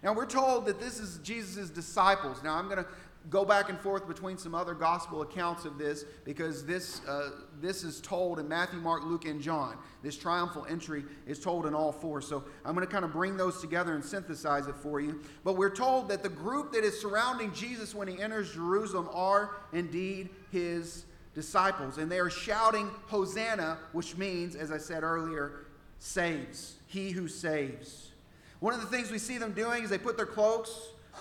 Now 0.03 0.13
we're 0.13 0.27
told 0.27 0.67
that 0.67 0.79
this 0.79 0.99
is 0.99 1.17
Jesus' 1.23 1.69
disciples. 1.69 2.43
Now 2.43 2.55
I'm 2.55 2.65
going 2.65 2.77
to 2.77 2.87
go 3.29 3.44
back 3.44 3.70
and 3.70 3.79
forth 3.79 4.08
between 4.08 4.38
some 4.38 4.53
other 4.53 4.74
gospel 4.74 5.22
accounts 5.22 5.65
of 5.65 5.77
this 5.77 6.05
because 6.24 6.65
this, 6.65 7.05
uh, 7.08 7.32
this 7.60 7.84
is 7.84 8.00
told 8.01 8.39
in 8.39 8.48
Matthew, 8.48 8.79
Mark, 8.79 9.03
Luke, 9.03 9.25
and 9.25 9.41
John. 9.41 9.77
This 10.03 10.17
triumphal 10.17 10.65
entry 10.70 11.03
is 11.25 11.39
told 11.39 11.65
in 11.65 11.74
all 11.74 11.91
four. 11.91 12.22
So 12.22 12.44
I'm 12.63 12.75
going 12.75 12.86
to 12.86 12.91
kind 12.91 13.05
of 13.05 13.12
bring 13.12 13.38
those 13.38 13.62
together 13.62 13.94
and 13.94 14.03
synthesize 14.03 14.67
it 14.67 14.75
for 14.75 15.00
you. 15.00 15.22
But 15.44 15.53
we're 15.53 15.75
told 15.75 16.10
that 16.10 16.24
the 16.24 16.29
group 16.29 16.72
that 16.74 16.84
is 16.84 17.00
surrounding 17.00 17.53
Jesus 17.53 17.96
when 17.96 18.08
he 18.08 18.22
enters 18.22 18.53
Jerusalem 18.53 19.10
are 19.12 19.58
indeed 19.74 20.29
his 20.51 21.05
disciples. 21.34 21.98
And 21.98 22.12
they 22.12 22.20
are 22.20 22.29
shouting, 22.29 22.89
Hosanna, 23.08 23.77
which 23.91 24.17
means, 24.17 24.55
as 24.55 24.72
I 24.72 24.77
said 24.77 25.03
earlier, 25.03 25.65
saves. 26.00 26.75
He 26.88 27.12
who 27.12 27.27
saves. 27.27 28.12
One 28.60 28.74
of 28.74 28.82
the 28.82 28.88
things 28.88 29.12
we 29.12 29.20
see 29.20 29.38
them 29.38 29.53
doing 29.53 29.84
is 29.84 29.89
they 29.89 29.98
put 29.98 30.17
their 30.17 30.25
cloaks 30.25 30.72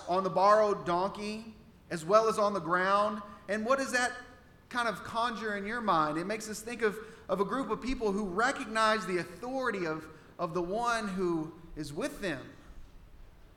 on 0.07 0.23
the 0.23 0.29
borrowed 0.29 0.85
donkey 0.85 1.53
as 1.95 2.03
well 2.03 2.27
as 2.27 2.37
on 2.37 2.53
the 2.53 2.59
ground. 2.59 3.21
And 3.47 3.65
what 3.65 3.79
does 3.79 3.93
that 3.93 4.11
kind 4.67 4.89
of 4.89 5.01
conjure 5.05 5.55
in 5.55 5.65
your 5.65 5.79
mind? 5.79 6.17
It 6.17 6.25
makes 6.25 6.49
us 6.49 6.59
think 6.59 6.81
of, 6.81 6.97
of 7.29 7.39
a 7.39 7.45
group 7.45 7.71
of 7.71 7.81
people 7.81 8.11
who 8.11 8.25
recognize 8.25 9.05
the 9.05 9.19
authority 9.19 9.87
of, 9.87 10.05
of 10.37 10.53
the 10.53 10.61
one 10.61 11.07
who 11.07 11.53
is 11.77 11.93
with 11.93 12.19
them. 12.21 12.41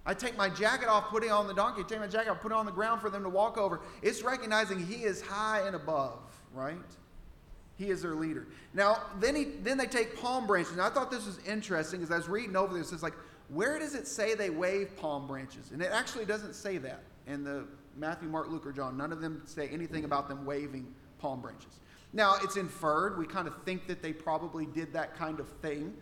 I 0.07 0.15
take 0.15 0.37
my 0.37 0.49
jacket 0.49 0.87
off, 0.89 1.09
put 1.09 1.25
it 1.25 1.31
on 1.31 1.49
the 1.49 1.53
donkey, 1.53 1.83
take 1.83 1.99
my 1.99 2.07
jacket 2.07 2.31
off, 2.31 2.41
put 2.41 2.53
it 2.53 2.55
on 2.55 2.65
the 2.65 2.73
ground 2.73 3.01
for 3.01 3.11
them 3.11 3.25
to 3.25 3.29
walk 3.29 3.59
over. 3.59 3.81
It's 4.03 4.23
recognizing 4.23 4.87
he 4.87 5.03
is 5.03 5.21
high 5.21 5.67
and 5.67 5.75
above, 5.75 6.21
right? 6.55 6.77
He 7.77 7.91
is 7.91 8.03
their 8.03 8.15
leader. 8.15 8.47
Now, 8.73 9.03
then, 9.19 9.35
he, 9.35 9.47
then 9.65 9.77
they 9.79 9.87
take 9.87 10.17
palm 10.17 10.47
branches. 10.47 10.79
I 10.79 10.91
thought 10.91 11.11
this 11.11 11.27
was 11.27 11.41
interesting 11.45 11.99
because 11.99 12.13
I 12.15 12.19
was 12.19 12.29
reading 12.29 12.55
over 12.55 12.79
this. 12.79 12.93
It's 12.93 13.03
like, 13.03 13.15
where 13.49 13.81
does 13.81 13.97
it 13.97 14.07
say 14.07 14.37
they 14.37 14.51
wave 14.51 14.97
palm 14.97 15.27
branches? 15.27 15.73
And 15.73 15.83
it 15.83 15.91
actually 15.93 16.25
doesn't 16.25 16.55
say 16.55 16.79
that 16.79 17.03
in 17.27 17.43
the 17.43 17.67
Matthew, 17.99 18.29
Mark, 18.29 18.49
Luke, 18.49 18.67
or 18.67 18.73
John. 18.73 18.97
None 18.97 19.13
of 19.13 19.21
them 19.21 19.43
say 19.45 19.69
anything 19.69 20.05
about 20.05 20.29
them 20.29 20.45
waving 20.45 20.87
palm 21.19 21.41
branches. 21.41 21.81
Now, 22.13 22.37
it's 22.43 22.57
inferred. 22.57 23.19
We 23.19 23.27
kind 23.27 23.47
of 23.47 23.63
think 23.65 23.87
that 23.87 24.03
they 24.03 24.13
probably 24.13 24.67
did 24.67 24.93
that 24.95 25.17
kind 25.17 25.41
of 25.41 25.49
thing. 25.61 25.95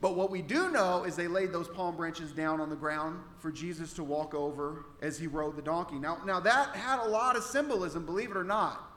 But 0.00 0.16
what 0.16 0.30
we 0.30 0.42
do 0.42 0.70
know 0.70 1.04
is 1.04 1.14
they 1.14 1.28
laid 1.28 1.52
those 1.52 1.68
palm 1.68 1.96
branches 1.96 2.32
down 2.32 2.60
on 2.60 2.68
the 2.68 2.76
ground 2.76 3.20
for 3.38 3.52
Jesus 3.52 3.92
to 3.94 4.04
walk 4.04 4.34
over 4.34 4.86
as 5.00 5.18
he 5.18 5.28
rode 5.28 5.56
the 5.56 5.62
donkey. 5.62 5.96
Now, 5.96 6.18
now 6.26 6.40
that 6.40 6.74
had 6.74 6.98
a 7.04 7.08
lot 7.08 7.36
of 7.36 7.44
symbolism, 7.44 8.04
believe 8.04 8.30
it 8.30 8.36
or 8.36 8.44
not. 8.44 8.88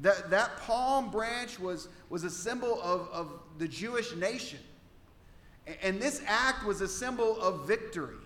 That, 0.00 0.30
that 0.30 0.56
palm 0.58 1.10
branch 1.10 1.60
was, 1.60 1.88
was 2.08 2.24
a 2.24 2.30
symbol 2.30 2.80
of, 2.82 3.08
of 3.12 3.40
the 3.58 3.68
Jewish 3.68 4.16
nation. 4.16 4.58
And 5.82 6.00
this 6.00 6.22
act 6.26 6.64
was 6.64 6.80
a 6.80 6.88
symbol 6.88 7.40
of 7.40 7.68
victory. 7.68 8.16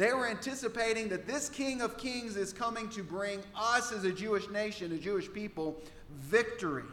They 0.00 0.14
were 0.14 0.26
anticipating 0.26 1.10
that 1.10 1.26
this 1.26 1.50
King 1.50 1.82
of 1.82 1.98
Kings 1.98 2.34
is 2.34 2.54
coming 2.54 2.88
to 2.88 3.02
bring 3.02 3.42
us 3.54 3.92
as 3.92 4.04
a 4.04 4.10
Jewish 4.10 4.48
nation, 4.48 4.92
a 4.92 4.96
Jewish 4.96 5.30
people, 5.30 5.76
victory. 6.22 6.84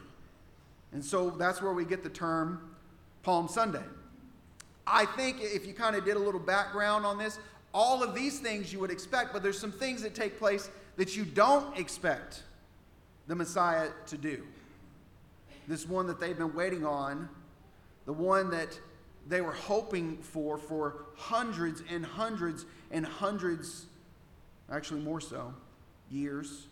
And 0.91 1.01
so 1.01 1.29
that's 1.29 1.61
where 1.61 1.71
we 1.71 1.85
get 1.85 2.03
the 2.03 2.09
term 2.09 2.75
Palm 3.23 3.47
Sunday. 3.47 3.83
I 4.85 5.05
think 5.05 5.37
if 5.39 5.65
you 5.65 5.73
kind 5.73 5.95
of 5.95 6.03
did 6.03 6.17
a 6.17 6.19
little 6.19 6.41
background 6.41 7.05
on 7.05 7.17
this, 7.17 7.39
all 7.73 8.03
of 8.03 8.13
these 8.13 8.39
things 8.39 8.73
you 8.73 8.79
would 8.79 8.91
expect, 8.91 9.31
but 9.31 9.41
there's 9.41 9.57
some 9.57 9.71
things 9.71 10.01
that 10.01 10.13
take 10.13 10.37
place 10.37 10.69
that 10.97 11.15
you 11.15 11.23
don't 11.23 11.77
expect 11.77 12.43
the 13.27 13.35
Messiah 13.35 13.87
to 14.07 14.17
do. 14.17 14.43
This 15.69 15.87
one 15.87 16.07
that 16.07 16.19
they've 16.19 16.37
been 16.37 16.53
waiting 16.53 16.85
on, 16.85 17.29
the 18.05 18.11
one 18.11 18.49
that 18.49 18.77
they 19.27 19.41
were 19.41 19.53
hoping 19.53 20.17
for 20.17 20.57
for 20.57 21.05
hundreds 21.15 21.83
and 21.89 22.05
hundreds 22.05 22.65
and 22.91 23.05
hundreds, 23.05 23.85
actually 24.71 25.01
more 25.01 25.21
so, 25.21 25.53
years. 26.09 26.67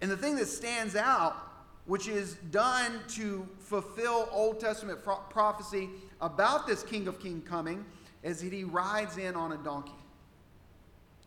And 0.00 0.10
the 0.10 0.16
thing 0.16 0.36
that 0.36 0.46
stands 0.46 0.96
out, 0.96 1.36
which 1.86 2.08
is 2.08 2.34
done 2.50 3.00
to 3.08 3.46
fulfill 3.58 4.28
Old 4.32 4.60
Testament 4.60 5.02
pro- 5.02 5.16
prophecy 5.16 5.88
about 6.20 6.66
this 6.66 6.82
King 6.82 7.08
of 7.08 7.20
Kings 7.20 7.48
coming, 7.48 7.84
is 8.22 8.42
that 8.42 8.52
he 8.52 8.64
rides 8.64 9.16
in 9.16 9.34
on 9.34 9.52
a 9.52 9.58
donkey. 9.58 9.92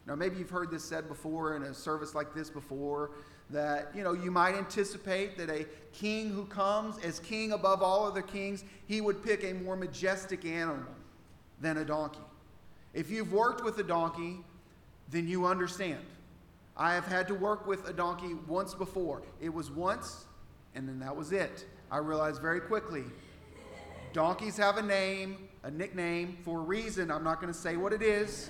Now, 0.05 0.15
maybe 0.15 0.37
you've 0.37 0.49
heard 0.49 0.69
this 0.69 0.83
said 0.83 1.07
before 1.07 1.55
in 1.55 1.63
a 1.63 1.73
service 1.73 2.13
like 2.13 2.33
this 2.33 2.49
before 2.49 3.11
that 3.49 3.91
you 3.95 4.03
know 4.03 4.13
you 4.13 4.31
might 4.31 4.55
anticipate 4.55 5.37
that 5.37 5.49
a 5.49 5.65
king 5.91 6.29
who 6.29 6.45
comes 6.45 6.97
as 7.03 7.19
king 7.19 7.51
above 7.51 7.81
all 7.81 8.05
other 8.05 8.21
kings 8.21 8.63
he 8.87 9.01
would 9.01 9.23
pick 9.23 9.43
a 9.43 9.53
more 9.53 9.75
majestic 9.75 10.45
animal 10.45 10.91
than 11.61 11.77
a 11.77 11.85
donkey. 11.85 12.19
If 12.93 13.09
you've 13.09 13.31
worked 13.31 13.63
with 13.63 13.77
a 13.79 13.83
donkey 13.83 14.39
then 15.09 15.27
you 15.27 15.45
understand. 15.45 16.03
I 16.75 16.95
have 16.95 17.05
had 17.05 17.27
to 17.27 17.35
work 17.35 17.67
with 17.67 17.87
a 17.87 17.93
donkey 17.93 18.33
once 18.47 18.73
before. 18.73 19.21
It 19.39 19.53
was 19.53 19.69
once 19.69 20.25
and 20.75 20.87
then 20.87 20.99
that 20.99 21.15
was 21.15 21.31
it. 21.31 21.65
I 21.91 21.97
realized 21.97 22.41
very 22.41 22.59
quickly 22.59 23.03
donkeys 24.13 24.57
have 24.57 24.77
a 24.77 24.81
name 24.81 25.49
a 25.63 25.71
nickname 25.71 26.37
for 26.43 26.59
a 26.59 26.61
reason. 26.61 27.09
I'm 27.09 27.23
not 27.23 27.39
going 27.39 27.51
to 27.51 27.57
say 27.57 27.77
what 27.77 27.93
it 27.93 28.01
is. 28.01 28.49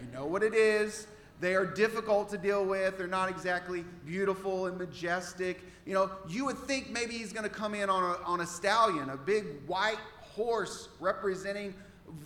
You 0.00 0.12
know 0.12 0.26
what 0.26 0.42
it 0.42 0.54
is 0.54 1.06
they 1.40 1.54
are 1.54 1.66
difficult 1.66 2.30
to 2.30 2.38
deal 2.38 2.64
with. 2.64 2.98
They're 2.98 3.06
not 3.06 3.28
exactly 3.28 3.84
beautiful 4.06 4.66
and 4.66 4.78
majestic. 4.78 5.62
You 5.84 5.94
know, 5.94 6.10
you 6.28 6.44
would 6.44 6.58
think 6.58 6.90
maybe 6.90 7.14
he's 7.14 7.32
going 7.32 7.42
to 7.42 7.54
come 7.54 7.74
in 7.74 7.90
on 7.90 8.02
a, 8.02 8.22
on 8.24 8.40
a 8.40 8.46
stallion, 8.46 9.10
a 9.10 9.16
big 9.16 9.44
white 9.66 9.98
horse 10.20 10.88
representing 11.00 11.74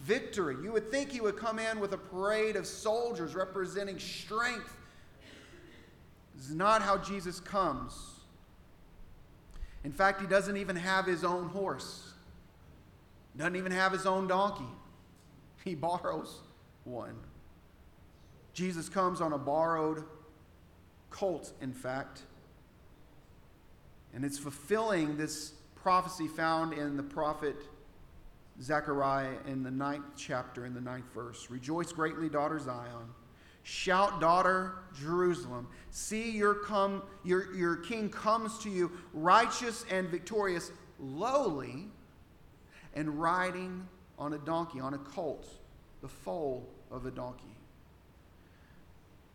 victory. 0.02 0.56
You 0.62 0.72
would 0.72 0.90
think 0.90 1.10
he 1.10 1.20
would 1.20 1.36
come 1.36 1.58
in 1.58 1.80
with 1.80 1.92
a 1.92 1.98
parade 1.98 2.56
of 2.56 2.66
soldiers 2.66 3.34
representing 3.34 3.98
strength. 3.98 4.76
This 6.36 6.48
is 6.48 6.54
not 6.54 6.82
how 6.82 6.98
Jesus 6.98 7.40
comes. 7.40 8.16
In 9.84 9.92
fact, 9.92 10.20
he 10.20 10.26
doesn't 10.26 10.56
even 10.56 10.76
have 10.76 11.06
his 11.06 11.24
own 11.24 11.48
horse, 11.48 12.12
doesn't 13.36 13.56
even 13.56 13.72
have 13.72 13.92
his 13.92 14.04
own 14.04 14.26
donkey. 14.26 14.68
He 15.64 15.74
borrows 15.74 16.40
one. 16.84 17.16
Jesus 18.56 18.88
comes 18.88 19.20
on 19.20 19.34
a 19.34 19.38
borrowed 19.38 20.02
colt, 21.10 21.52
in 21.60 21.74
fact. 21.74 22.22
And 24.14 24.24
it's 24.24 24.38
fulfilling 24.38 25.18
this 25.18 25.52
prophecy 25.74 26.26
found 26.26 26.72
in 26.72 26.96
the 26.96 27.02
prophet 27.02 27.56
Zechariah 28.62 29.34
in 29.46 29.62
the 29.62 29.70
ninth 29.70 30.06
chapter, 30.16 30.64
in 30.64 30.72
the 30.72 30.80
ninth 30.80 31.04
verse. 31.14 31.48
Rejoice 31.50 31.92
greatly, 31.92 32.30
daughter 32.30 32.58
Zion. 32.58 33.10
Shout, 33.62 34.22
daughter 34.22 34.76
Jerusalem. 34.98 35.68
See, 35.90 36.30
your, 36.30 36.54
come, 36.54 37.02
your, 37.24 37.54
your 37.54 37.76
king 37.76 38.08
comes 38.08 38.58
to 38.60 38.70
you, 38.70 38.90
righteous 39.12 39.84
and 39.90 40.08
victorious, 40.08 40.72
lowly, 40.98 41.88
and 42.94 43.20
riding 43.20 43.86
on 44.18 44.32
a 44.32 44.38
donkey, 44.38 44.80
on 44.80 44.94
a 44.94 44.98
colt, 44.98 45.46
the 46.00 46.08
foal 46.08 46.66
of 46.90 47.04
a 47.04 47.10
donkey. 47.10 47.55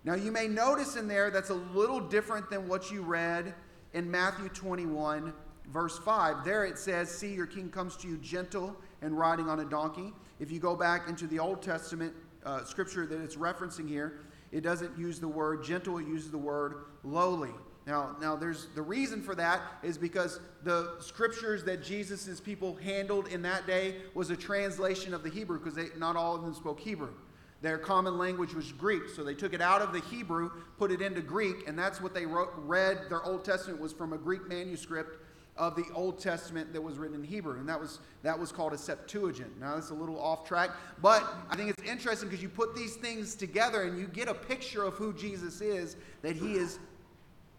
Now, 0.03 0.15
you 0.15 0.31
may 0.31 0.47
notice 0.47 0.95
in 0.95 1.07
there 1.07 1.29
that's 1.29 1.51
a 1.51 1.55
little 1.55 1.99
different 1.99 2.49
than 2.49 2.67
what 2.67 2.91
you 2.91 3.03
read 3.03 3.53
in 3.93 4.09
Matthew 4.09 4.49
21, 4.49 5.31
verse 5.69 5.99
5. 5.99 6.43
There 6.43 6.65
it 6.65 6.79
says, 6.79 7.09
See, 7.09 7.33
your 7.33 7.45
king 7.45 7.69
comes 7.69 7.95
to 7.97 8.07
you 8.07 8.17
gentle 8.17 8.75
and 9.01 9.17
riding 9.17 9.47
on 9.47 9.59
a 9.59 9.65
donkey. 9.65 10.13
If 10.39 10.51
you 10.51 10.59
go 10.59 10.75
back 10.75 11.07
into 11.07 11.27
the 11.27 11.37
Old 11.37 11.61
Testament 11.61 12.13
uh, 12.43 12.63
scripture 12.63 13.05
that 13.05 13.21
it's 13.21 13.35
referencing 13.35 13.87
here, 13.87 14.21
it 14.51 14.61
doesn't 14.61 14.97
use 14.97 15.19
the 15.19 15.27
word 15.27 15.63
gentle, 15.63 15.99
it 15.99 16.07
uses 16.07 16.31
the 16.31 16.37
word 16.37 16.85
lowly. 17.03 17.51
Now, 17.87 18.15
now 18.19 18.35
there's 18.35 18.67
the 18.75 18.81
reason 18.81 19.21
for 19.21 19.33
that 19.35 19.61
is 19.81 19.97
because 19.97 20.39
the 20.63 20.95
scriptures 20.99 21.63
that 21.63 21.83
Jesus' 21.83 22.39
people 22.39 22.75
handled 22.75 23.27
in 23.27 23.41
that 23.43 23.65
day 23.65 23.97
was 24.13 24.29
a 24.29 24.35
translation 24.35 25.13
of 25.13 25.23
the 25.23 25.29
Hebrew 25.29 25.59
because 25.59 25.79
not 25.97 26.15
all 26.15 26.35
of 26.35 26.43
them 26.43 26.53
spoke 26.53 26.79
Hebrew. 26.79 27.13
Their 27.61 27.77
common 27.77 28.17
language 28.17 28.53
was 28.53 28.71
Greek, 28.71 29.03
so 29.15 29.23
they 29.23 29.35
took 29.35 29.53
it 29.53 29.61
out 29.61 29.81
of 29.81 29.93
the 29.93 29.99
Hebrew, 29.99 30.49
put 30.77 30.91
it 30.91 31.01
into 31.01 31.21
Greek, 31.21 31.67
and 31.67 31.77
that's 31.77 32.01
what 32.01 32.13
they 32.13 32.25
wrote, 32.25 32.51
read. 32.57 33.01
Their 33.09 33.23
Old 33.23 33.45
Testament 33.45 33.79
was 33.79 33.93
from 33.93 34.13
a 34.13 34.17
Greek 34.17 34.47
manuscript 34.47 35.19
of 35.57 35.75
the 35.75 35.85
Old 35.93 36.19
Testament 36.19 36.73
that 36.73 36.81
was 36.81 36.97
written 36.97 37.15
in 37.15 37.23
Hebrew, 37.23 37.59
and 37.59 37.69
that 37.69 37.79
was 37.79 37.99
that 38.23 38.39
was 38.39 38.51
called 38.51 38.73
a 38.73 38.77
Septuagint. 38.77 39.59
Now 39.59 39.75
that's 39.75 39.91
a 39.91 39.93
little 39.93 40.19
off 40.19 40.47
track, 40.47 40.71
but 41.01 41.23
I 41.49 41.55
think 41.55 41.69
it's 41.69 41.83
interesting 41.83 42.29
because 42.29 42.41
you 42.41 42.49
put 42.49 42.75
these 42.75 42.95
things 42.95 43.35
together 43.35 43.83
and 43.83 43.99
you 43.99 44.07
get 44.07 44.27
a 44.27 44.33
picture 44.33 44.83
of 44.83 44.95
who 44.95 45.13
Jesus 45.13 45.61
is. 45.61 45.97
That 46.23 46.35
he 46.35 46.53
is 46.53 46.79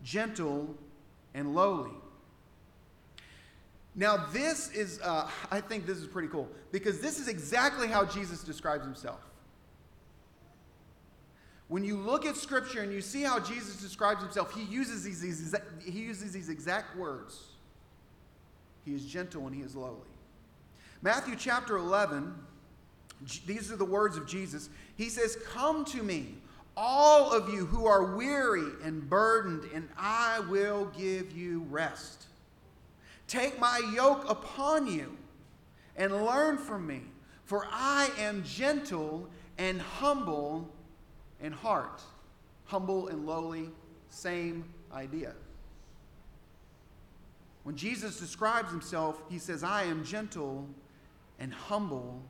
gentle 0.02 0.74
and 1.34 1.54
lowly. 1.54 1.92
Now 3.94 4.26
this 4.32 4.70
is, 4.70 5.00
uh, 5.02 5.28
I 5.50 5.60
think 5.60 5.86
this 5.86 5.98
is 5.98 6.06
pretty 6.06 6.28
cool 6.28 6.48
because 6.72 7.00
this 7.00 7.20
is 7.20 7.28
exactly 7.28 7.88
how 7.88 8.04
Jesus 8.04 8.42
describes 8.42 8.84
himself. 8.84 9.20
When 11.72 11.84
you 11.84 11.96
look 11.96 12.26
at 12.26 12.36
Scripture 12.36 12.82
and 12.82 12.92
you 12.92 13.00
see 13.00 13.22
how 13.22 13.40
Jesus 13.40 13.76
describes 13.80 14.20
himself, 14.20 14.54
he 14.54 14.62
uses 14.64 15.04
these, 15.04 15.22
these, 15.22 15.54
he 15.82 16.00
uses 16.00 16.30
these 16.30 16.50
exact 16.50 16.94
words. 16.98 17.44
He 18.84 18.94
is 18.94 19.06
gentle 19.06 19.46
and 19.46 19.56
he 19.56 19.62
is 19.62 19.74
lowly. 19.74 19.96
Matthew 21.00 21.34
chapter 21.34 21.78
11, 21.78 22.34
these 23.46 23.72
are 23.72 23.76
the 23.76 23.86
words 23.86 24.18
of 24.18 24.26
Jesus. 24.26 24.68
He 24.98 25.08
says, 25.08 25.38
Come 25.50 25.86
to 25.86 26.02
me, 26.02 26.34
all 26.76 27.32
of 27.32 27.48
you 27.48 27.64
who 27.64 27.86
are 27.86 28.16
weary 28.16 28.68
and 28.84 29.08
burdened, 29.08 29.62
and 29.72 29.88
I 29.96 30.40
will 30.50 30.92
give 30.94 31.32
you 31.32 31.64
rest. 31.70 32.26
Take 33.28 33.58
my 33.58 33.80
yoke 33.94 34.28
upon 34.28 34.88
you 34.88 35.16
and 35.96 36.26
learn 36.26 36.58
from 36.58 36.86
me, 36.86 37.00
for 37.46 37.66
I 37.72 38.10
am 38.18 38.44
gentle 38.44 39.26
and 39.56 39.80
humble 39.80 40.68
and 41.42 41.52
heart. 41.52 42.00
Humble 42.64 43.08
and 43.08 43.26
lowly, 43.26 43.68
same 44.08 44.64
idea. 44.94 45.34
When 47.64 47.76
Jesus 47.76 48.18
describes 48.18 48.70
himself, 48.70 49.20
he 49.28 49.38
says, 49.38 49.62
I 49.62 49.84
am 49.84 50.04
gentle 50.04 50.66
and 51.38 51.52
humble 51.52 52.22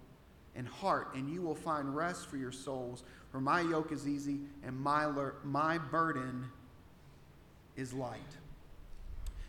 and 0.55 0.67
heart, 0.67 1.15
and 1.15 1.33
you 1.33 1.41
will 1.41 1.55
find 1.55 1.95
rest 1.95 2.27
for 2.27 2.37
your 2.37 2.53
souls. 2.53 3.05
For 3.31 3.41
my 3.41 3.63
yoke 3.63 3.93
is 3.93 4.07
easy 4.07 4.41
and 4.63 4.79
my, 4.79 5.11
my 5.45 5.79
burden 5.79 6.45
is 7.77 7.95
light. 7.95 8.21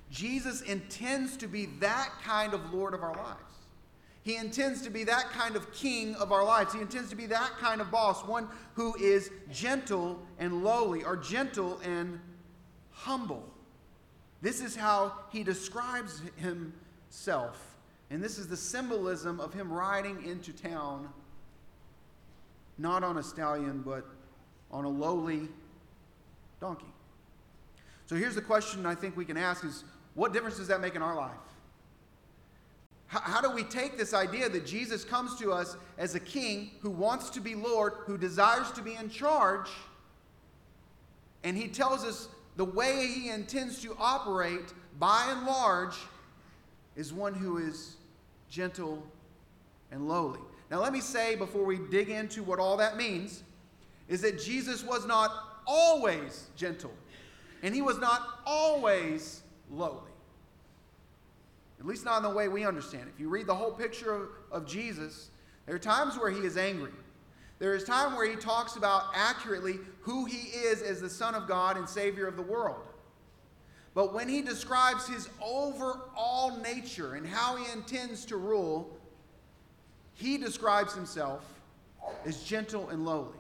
Jesus 0.09 0.61
intends 0.61 1.35
to 1.37 1.47
be 1.47 1.65
that 1.79 2.09
kind 2.23 2.53
of 2.53 2.73
Lord 2.73 2.93
of 2.93 3.03
our 3.03 3.15
lives. 3.15 3.62
He 4.23 4.37
intends 4.37 4.81
to 4.83 4.89
be 4.89 5.03
that 5.03 5.29
kind 5.31 5.57
of 5.57 5.71
king 5.73 6.15
of 6.15 6.31
our 6.31 6.45
lives. 6.45 6.73
He 6.73 6.79
intends 6.79 7.09
to 7.09 7.15
be 7.15 7.25
that 7.27 7.57
kind 7.59 7.81
of 7.81 7.91
boss, 7.91 8.25
one 8.25 8.47
who 8.73 8.95
is 8.95 9.29
gentle 9.51 10.17
and 10.39 10.63
lowly, 10.63 11.03
or 11.03 11.17
gentle 11.17 11.79
and 11.83 12.19
humble. 12.91 13.43
This 14.41 14.61
is 14.61 14.75
how 14.75 15.13
he 15.29 15.43
describes 15.43 16.21
himself. 16.37 17.75
And 18.09 18.23
this 18.23 18.37
is 18.37 18.47
the 18.47 18.55
symbolism 18.57 19.41
of 19.41 19.53
him 19.53 19.71
riding 19.71 20.25
into 20.25 20.53
town, 20.53 21.09
not 22.77 23.03
on 23.03 23.17
a 23.17 23.23
stallion, 23.23 23.81
but 23.85 24.05
on 24.71 24.85
a 24.85 24.89
lowly 24.89 25.49
donkey. 26.61 26.85
So 28.05 28.15
here's 28.15 28.35
the 28.35 28.41
question 28.41 28.85
I 28.85 28.95
think 28.95 29.17
we 29.17 29.25
can 29.25 29.37
ask 29.37 29.65
is 29.65 29.83
what 30.13 30.31
difference 30.31 30.57
does 30.57 30.67
that 30.67 30.79
make 30.79 30.95
in 30.95 31.01
our 31.01 31.15
life? 31.15 31.31
How, 33.21 33.41
do 33.41 33.51
we 33.51 33.63
take 33.63 33.95
this 33.95 34.11
idea 34.11 34.49
that 34.49 34.65
Jesus 34.65 35.03
comes 35.03 35.35
to 35.35 35.51
us 35.51 35.77
as 35.99 36.15
a 36.15 36.19
king 36.19 36.71
who 36.81 36.89
wants 36.89 37.29
to 37.31 37.39
be 37.39 37.53
Lord, 37.53 37.93
who 38.07 38.17
desires 38.17 38.71
to 38.71 38.81
be 38.81 38.95
in 38.95 39.07
charge, 39.07 39.69
and 41.43 41.55
he 41.55 41.67
tells 41.67 42.03
us 42.03 42.27
the 42.55 42.65
way 42.65 43.05
he 43.05 43.29
intends 43.29 43.83
to 43.83 43.95
operate 43.99 44.73
by 44.99 45.27
and 45.29 45.45
large 45.45 45.95
is 46.95 47.13
one 47.13 47.35
who 47.35 47.59
is 47.59 47.97
gentle, 48.49 49.03
and 49.91 50.07
lowly. 50.07 50.39
Now, 50.71 50.81
let 50.81 50.91
me 50.91 51.01
say 51.01 51.35
before 51.35 51.65
we 51.65 51.77
dig 51.91 52.09
into 52.09 52.41
what 52.41 52.57
all 52.57 52.77
that 52.77 52.97
means 52.97 53.43
is 54.07 54.21
that 54.21 54.41
Jesus 54.41 54.83
was 54.83 55.05
not 55.05 55.61
always 55.67 56.47
gentle, 56.55 56.93
and 57.61 57.75
he 57.75 57.83
was 57.83 57.99
not 57.99 58.39
always 58.43 59.41
lowly. 59.69 60.12
At 61.83 61.89
least 61.89 62.05
not 62.05 62.17
in 62.17 62.23
the 62.23 62.29
way 62.29 62.47
we 62.47 62.65
understand. 62.65 63.09
If 63.13 63.19
you 63.19 63.27
read 63.27 63.45
the 63.45 63.55
whole 63.55 63.71
picture 63.71 64.15
of, 64.15 64.29
of 64.51 64.65
Jesus, 64.65 65.31
there 65.65 65.75
are 65.75 65.79
times 65.79 66.17
where 66.17 66.31
he 66.31 66.39
is 66.39 66.55
angry. 66.55 66.93
There 67.59 67.75
is 67.75 67.83
time 67.83 68.15
where 68.15 68.29
he 68.29 68.37
talks 68.37 68.77
about 68.77 69.03
accurately 69.13 69.79
who 69.99 70.23
he 70.23 70.47
is 70.57 70.81
as 70.81 71.01
the 71.01 71.09
Son 71.09 71.35
of 71.35 71.45
God 71.45 71.75
and 71.75 71.87
Savior 71.87 72.25
of 72.25 72.37
the 72.37 72.41
world. 72.41 72.81
But 73.93 74.13
when 74.13 74.29
he 74.29 74.41
describes 74.41 75.07
his 75.07 75.29
overall 75.41 76.57
nature 76.61 77.15
and 77.15 77.27
how 77.27 77.57
he 77.57 77.71
intends 77.73 78.25
to 78.27 78.37
rule, 78.37 78.89
he 80.13 80.37
describes 80.37 80.95
himself 80.95 81.43
as 82.25 82.43
gentle 82.43 82.89
and 82.89 83.05
lowly. 83.05 83.37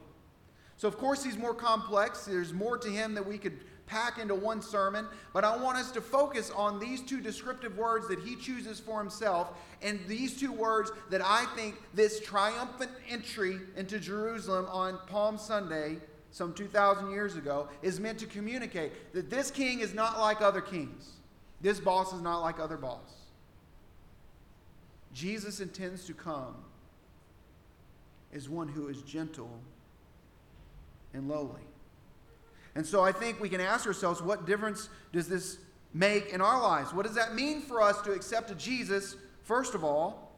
So, 0.75 0.87
of 0.89 0.97
course, 0.97 1.23
he's 1.23 1.37
more 1.37 1.53
complex. 1.53 2.25
There's 2.25 2.51
more 2.51 2.77
to 2.77 2.89
him 2.89 3.13
that 3.13 3.25
we 3.25 3.37
could 3.37 3.59
pack 3.85 4.17
into 4.17 4.35
one 4.35 4.61
sermon, 4.61 5.07
but 5.33 5.43
I 5.43 5.57
want 5.57 5.77
us 5.77 5.91
to 5.91 6.01
focus 6.01 6.51
on 6.51 6.79
these 6.79 7.01
two 7.01 7.21
descriptive 7.21 7.77
words 7.77 8.07
that 8.07 8.19
he 8.19 8.35
chooses 8.35 8.79
for 8.79 8.99
himself, 8.99 9.53
and 9.81 9.99
these 10.07 10.39
two 10.39 10.51
words 10.51 10.91
that 11.09 11.21
I 11.23 11.45
think 11.55 11.75
this 11.93 12.19
triumphant 12.19 12.91
entry 13.09 13.59
into 13.75 13.99
Jerusalem 13.99 14.67
on 14.69 14.99
Palm 15.07 15.37
Sunday 15.37 15.97
some 16.33 16.51
2,000 16.51 17.11
years 17.11 17.35
ago, 17.35 17.69
is 17.83 17.99
meant 17.99 18.17
to 18.17 18.25
communicate 18.25 19.13
that 19.13 19.29
this 19.29 19.51
king 19.51 19.81
is 19.81 19.93
not 19.93 20.19
like 20.19 20.41
other 20.41 20.61
kings. 20.61 21.11
This 21.61 21.79
boss 21.79 22.11
is 22.11 22.23
not 22.23 22.39
like 22.39 22.59
other 22.59 22.75
boss. 22.75 23.13
Jesus 25.13 25.59
intends 25.59 26.05
to 26.05 26.13
come 26.13 26.55
as 28.33 28.49
one 28.49 28.67
who 28.67 28.87
is 28.87 29.03
gentle 29.03 29.59
and 31.13 31.29
lowly. 31.29 31.61
And 32.75 32.85
so 32.85 33.03
I 33.03 33.11
think 33.11 33.39
we 33.39 33.49
can 33.49 33.61
ask 33.61 33.85
ourselves 33.85 34.21
what 34.21 34.45
difference 34.45 34.89
does 35.11 35.27
this 35.27 35.57
make 35.93 36.29
in 36.29 36.41
our 36.41 36.61
lives? 36.61 36.93
What 36.93 37.05
does 37.05 37.15
that 37.15 37.35
mean 37.35 37.61
for 37.61 37.81
us 37.81 38.01
to 38.01 38.11
accept 38.11 38.49
a 38.51 38.55
Jesus, 38.55 39.15
first 39.43 39.75
of 39.75 39.83
all, 39.83 40.31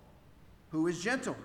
who 0.71 0.87
is 0.87 1.01
gentle? 1.01 1.35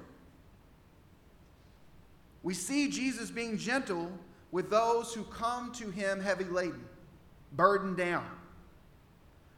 We 2.42 2.54
see 2.54 2.88
Jesus 2.88 3.30
being 3.30 3.56
gentle 3.56 4.10
with 4.50 4.70
those 4.70 5.14
who 5.14 5.24
come 5.24 5.72
to 5.72 5.90
him 5.90 6.20
heavy 6.20 6.44
laden, 6.44 6.84
burdened 7.52 7.96
down. 7.96 8.26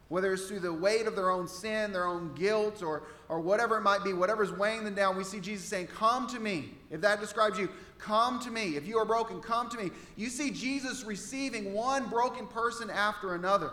Whether 0.09 0.33
it's 0.33 0.47
through 0.47 0.59
the 0.59 0.73
weight 0.73 1.07
of 1.07 1.15
their 1.15 1.31
own 1.31 1.47
sin, 1.47 1.91
their 1.91 2.05
own 2.05 2.35
guilt, 2.35 2.83
or, 2.83 3.03
or 3.29 3.39
whatever 3.39 3.77
it 3.77 3.81
might 3.81 4.03
be, 4.03 4.13
whatever's 4.13 4.51
weighing 4.51 4.83
them 4.83 4.93
down, 4.93 5.17
we 5.17 5.23
see 5.23 5.39
Jesus 5.39 5.65
saying, 5.65 5.87
Come 5.87 6.27
to 6.27 6.39
me. 6.39 6.71
If 6.91 7.01
that 7.01 7.19
describes 7.19 7.57
you, 7.57 7.69
come 8.03 8.39
to 8.39 8.51
me. 8.51 8.75
If 8.75 8.85
you 8.87 8.97
are 8.97 9.05
broken, 9.05 9.39
come 9.39 9.69
to 9.69 9.77
me. 9.77 9.91
You 10.17 10.29
see 10.29 10.51
Jesus 10.51 11.03
receiving 11.03 11.73
one 11.73 12.09
broken 12.09 12.47
person 12.47 12.89
after 12.89 13.35
another. 13.35 13.71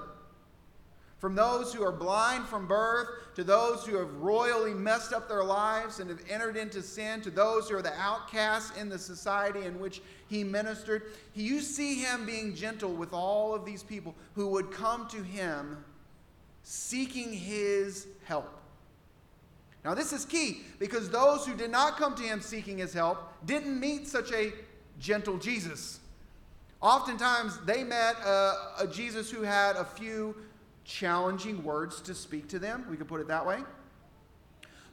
From 1.19 1.35
those 1.35 1.75
who 1.75 1.83
are 1.83 1.93
blind 1.93 2.47
from 2.47 2.67
birth, 2.67 3.09
to 3.35 3.45
those 3.45 3.85
who 3.85 3.97
have 3.99 4.11
royally 4.15 4.73
messed 4.73 5.13
up 5.13 5.29
their 5.29 5.45
lives 5.45 6.01
and 6.01 6.09
have 6.09 6.23
entered 6.31 6.57
into 6.57 6.81
sin, 6.81 7.21
to 7.23 7.31
those 7.31 7.69
who 7.69 7.77
are 7.77 7.83
the 7.83 7.93
outcasts 8.01 8.75
in 8.79 8.89
the 8.89 8.99
society 8.99 9.67
in 9.67 9.79
which 9.79 10.01
he 10.29 10.45
ministered. 10.45 11.03
You 11.35 11.61
see 11.61 11.97
him 11.97 12.25
being 12.25 12.55
gentle 12.55 12.95
with 12.95 13.13
all 13.13 13.55
of 13.55 13.67
these 13.67 13.83
people 13.83 14.15
who 14.35 14.47
would 14.49 14.71
come 14.71 15.09
to 15.09 15.23
him 15.23 15.85
seeking 16.63 17.33
his 17.33 18.07
help. 18.25 18.60
Now, 19.85 19.95
this 19.95 20.13
is 20.13 20.25
key 20.25 20.63
because 20.79 21.09
those 21.09 21.47
who 21.47 21.55
did 21.55 21.71
not 21.71 21.97
come 21.97 22.15
to 22.17 22.23
him 22.23 22.41
seeking 22.41 22.79
his 22.79 22.93
help 22.93 23.33
didn't 23.47 23.79
meet 23.81 24.07
such 24.07 24.31
a 24.33 24.53
gentle 24.99 25.39
Jesus. 25.39 26.01
Oftentimes, 26.83 27.59
they 27.65 27.85
met 27.85 28.17
a, 28.17 28.73
a 28.81 28.87
Jesus 28.91 29.31
who 29.31 29.43
had 29.43 29.77
a 29.77 29.85
few 29.85 30.37
challenging 30.85 31.63
words 31.63 32.01
to 32.03 32.15
speak 32.15 32.49
to 32.49 32.59
them. 32.59 32.87
We 32.91 32.97
could 32.97 33.09
put 33.09 33.21
it 33.21 33.29
that 33.29 33.47
way. 33.47 33.61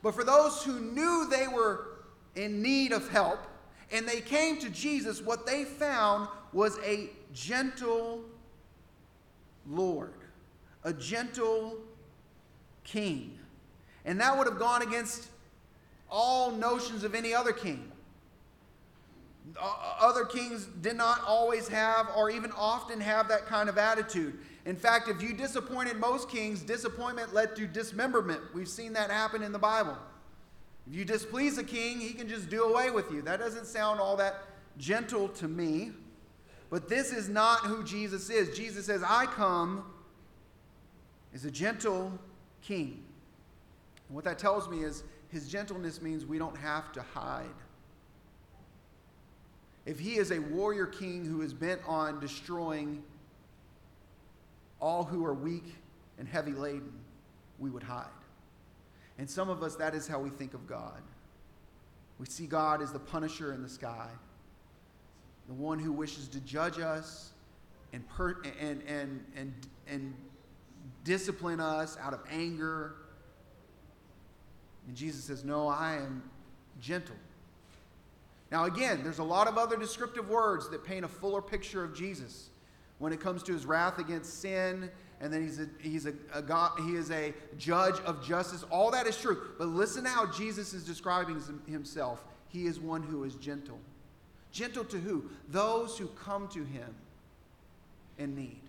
But 0.01 0.13
for 0.13 0.23
those 0.23 0.63
who 0.63 0.79
knew 0.79 1.27
they 1.29 1.47
were 1.47 1.87
in 2.35 2.61
need 2.61 2.91
of 2.91 3.09
help 3.09 3.39
and 3.91 4.07
they 4.07 4.21
came 4.21 4.59
to 4.59 4.69
Jesus, 4.69 5.21
what 5.21 5.45
they 5.45 5.63
found 5.63 6.27
was 6.53 6.77
a 6.85 7.09
gentle 7.33 8.21
Lord, 9.65 10.13
a 10.83 10.93
gentle 10.93 11.77
king. 12.83 13.37
And 14.07 14.19
that 14.21 14.35
would 14.35 14.47
have 14.47 14.57
gone 14.57 14.81
against 14.81 15.27
all 16.09 16.49
notions 16.51 17.03
of 17.03 17.13
any 17.13 17.33
other 17.35 17.51
king. 17.51 17.91
Other 19.99 20.25
kings 20.25 20.65
did 20.81 20.95
not 20.95 21.21
always 21.25 21.67
have, 21.67 22.07
or 22.15 22.29
even 22.29 22.51
often 22.53 22.99
have, 22.99 23.27
that 23.27 23.45
kind 23.45 23.69
of 23.69 23.77
attitude. 23.77 24.39
In 24.65 24.75
fact, 24.75 25.09
if 25.09 25.21
you 25.21 25.33
disappointed 25.33 25.97
most 25.97 26.29
kings, 26.29 26.61
disappointment 26.61 27.33
led 27.33 27.55
to 27.57 27.67
dismemberment. 27.67 28.41
We've 28.53 28.67
seen 28.67 28.93
that 28.93 29.11
happen 29.11 29.43
in 29.43 29.51
the 29.51 29.59
Bible. 29.59 29.97
If 30.89 30.95
you 30.95 31.05
displease 31.05 31.57
a 31.57 31.63
king, 31.63 31.99
he 31.99 32.13
can 32.13 32.29
just 32.29 32.49
do 32.49 32.63
away 32.63 32.91
with 32.91 33.11
you. 33.11 33.21
That 33.21 33.39
doesn't 33.39 33.65
sound 33.65 33.99
all 33.99 34.15
that 34.17 34.43
gentle 34.77 35.27
to 35.29 35.47
me. 35.47 35.91
But 36.69 36.87
this 36.87 37.11
is 37.11 37.27
not 37.27 37.59
who 37.61 37.83
Jesus 37.83 38.29
is. 38.29 38.55
Jesus 38.57 38.85
says, 38.85 39.03
I 39.05 39.25
come 39.25 39.83
as 41.33 41.43
a 41.45 41.51
gentle 41.51 42.11
king. 42.61 43.03
And 44.07 44.15
what 44.15 44.25
that 44.25 44.39
tells 44.39 44.69
me 44.69 44.83
is 44.83 45.03
his 45.29 45.47
gentleness 45.47 46.01
means 46.01 46.25
we 46.25 46.37
don't 46.37 46.57
have 46.57 46.91
to 46.93 47.01
hide. 47.01 47.45
If 49.85 49.99
he 49.99 50.17
is 50.17 50.31
a 50.31 50.39
warrior 50.39 50.85
king 50.85 51.25
who 51.25 51.41
is 51.41 51.53
bent 51.53 51.81
on 51.87 52.19
destroying 52.19 53.03
all 54.79 55.03
who 55.03 55.25
are 55.25 55.33
weak 55.33 55.75
and 56.17 56.27
heavy 56.27 56.51
laden, 56.51 56.91
we 57.59 57.69
would 57.69 57.83
hide. 57.83 58.05
And 59.17 59.29
some 59.29 59.49
of 59.49 59.63
us, 59.63 59.75
that 59.77 59.95
is 59.95 60.07
how 60.07 60.19
we 60.19 60.29
think 60.29 60.53
of 60.53 60.67
God. 60.67 61.01
We 62.19 62.25
see 62.25 62.47
God 62.47 62.81
as 62.81 62.91
the 62.91 62.99
punisher 62.99 63.53
in 63.53 63.63
the 63.63 63.69
sky, 63.69 64.09
the 65.47 65.53
one 65.53 65.79
who 65.79 65.91
wishes 65.91 66.27
to 66.29 66.39
judge 66.41 66.79
us 66.79 67.31
and, 67.93 68.07
per- 68.09 68.41
and, 68.59 68.81
and, 68.83 69.23
and, 69.35 69.53
and 69.87 70.13
discipline 71.03 71.59
us 71.59 71.97
out 72.01 72.13
of 72.13 72.19
anger. 72.29 72.95
And 74.87 74.95
Jesus 74.95 75.25
says, 75.25 75.43
No, 75.43 75.67
I 75.67 75.95
am 75.95 76.23
gentle. 76.81 77.15
Now, 78.51 78.65
again, 78.65 79.01
there's 79.03 79.19
a 79.19 79.23
lot 79.23 79.47
of 79.47 79.57
other 79.57 79.77
descriptive 79.77 80.29
words 80.29 80.69
that 80.69 80.85
paint 80.85 81.03
a 81.03 81.07
fuller 81.07 81.41
picture 81.41 81.83
of 81.83 81.93
Jesus 81.93 82.49
when 82.97 83.11
it 83.11 83.19
comes 83.19 83.43
to 83.43 83.53
his 83.53 83.65
wrath 83.65 83.99
against 83.99 84.41
sin, 84.41 84.89
and 85.19 85.33
then 85.33 85.41
he's 85.41 85.59
a, 85.59 85.67
he's 85.81 86.05
a, 86.05 86.13
a, 86.33 86.41
God, 86.41 86.79
he 86.79 86.95
is 86.95 87.11
a 87.11 87.33
judge 87.57 87.99
of 88.05 88.25
justice. 88.25 88.63
All 88.71 88.89
that 88.91 89.05
is 89.05 89.17
true. 89.17 89.49
But 89.57 89.67
listen 89.67 90.03
to 90.03 90.09
how 90.09 90.25
Jesus 90.27 90.73
is 90.73 90.85
describing 90.85 91.41
himself. 91.67 92.23
He 92.49 92.65
is 92.65 92.79
one 92.79 93.03
who 93.03 93.23
is 93.23 93.35
gentle. 93.35 93.79
Gentle 94.51 94.85
to 94.85 94.97
who? 94.97 95.29
Those 95.49 95.97
who 95.97 96.07
come 96.07 96.47
to 96.49 96.63
him 96.63 96.95
in 98.17 98.35
need. 98.35 98.61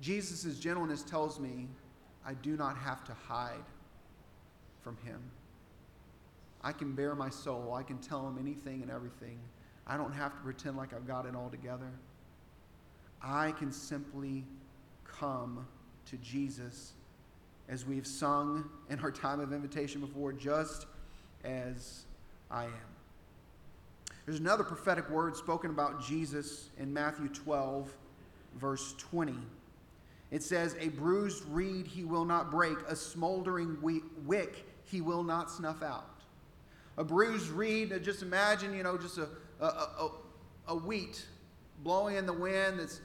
Jesus' 0.00 0.58
gentleness 0.58 1.02
tells 1.02 1.38
me 1.38 1.68
I 2.24 2.34
do 2.34 2.56
not 2.56 2.76
have 2.76 3.04
to 3.04 3.14
hide 3.14 3.64
from 4.80 4.96
him. 5.04 5.20
I 6.62 6.72
can 6.72 6.94
bare 6.94 7.14
my 7.14 7.30
soul. 7.30 7.74
I 7.74 7.82
can 7.82 7.98
tell 7.98 8.26
him 8.26 8.38
anything 8.38 8.82
and 8.82 8.90
everything. 8.90 9.38
I 9.86 9.96
don't 9.96 10.12
have 10.12 10.32
to 10.32 10.40
pretend 10.42 10.76
like 10.76 10.94
I've 10.94 11.06
got 11.06 11.26
it 11.26 11.34
all 11.34 11.50
together. 11.50 11.90
I 13.20 13.52
can 13.52 13.72
simply 13.72 14.44
come 15.04 15.66
to 16.06 16.16
Jesus 16.18 16.92
as 17.68 17.86
we've 17.86 18.06
sung 18.06 18.68
in 18.90 18.98
our 19.00 19.10
time 19.10 19.40
of 19.40 19.52
invitation 19.52 20.00
before, 20.00 20.32
just 20.32 20.86
as 21.44 22.04
I 22.50 22.64
am. 22.64 22.92
There's 24.26 24.38
another 24.38 24.64
prophetic 24.64 25.10
word 25.10 25.36
spoken 25.36 25.70
about 25.70 26.04
Jesus 26.04 26.68
in 26.78 26.92
Matthew 26.92 27.28
12, 27.28 27.90
verse 28.56 28.94
20. 28.98 29.34
It 30.32 30.42
says, 30.42 30.74
A 30.80 30.88
bruised 30.88 31.44
reed 31.46 31.86
he 31.86 32.02
will 32.02 32.24
not 32.24 32.50
break, 32.50 32.76
a 32.88 32.96
smoldering 32.96 33.76
wick 34.24 34.66
he 34.84 35.00
will 35.00 35.22
not 35.22 35.50
snuff 35.50 35.82
out. 35.82 36.08
A 36.98 37.04
bruised 37.04 37.50
reed, 37.50 37.92
just 38.02 38.22
imagine, 38.22 38.74
you 38.74 38.82
know, 38.82 38.98
just 38.98 39.18
a, 39.18 39.28
a, 39.60 39.66
a, 39.66 40.10
a 40.68 40.74
wheat 40.74 41.24
blowing 41.84 42.16
in 42.16 42.26
the 42.26 42.32
wind 42.32 42.80
that's 42.80 43.00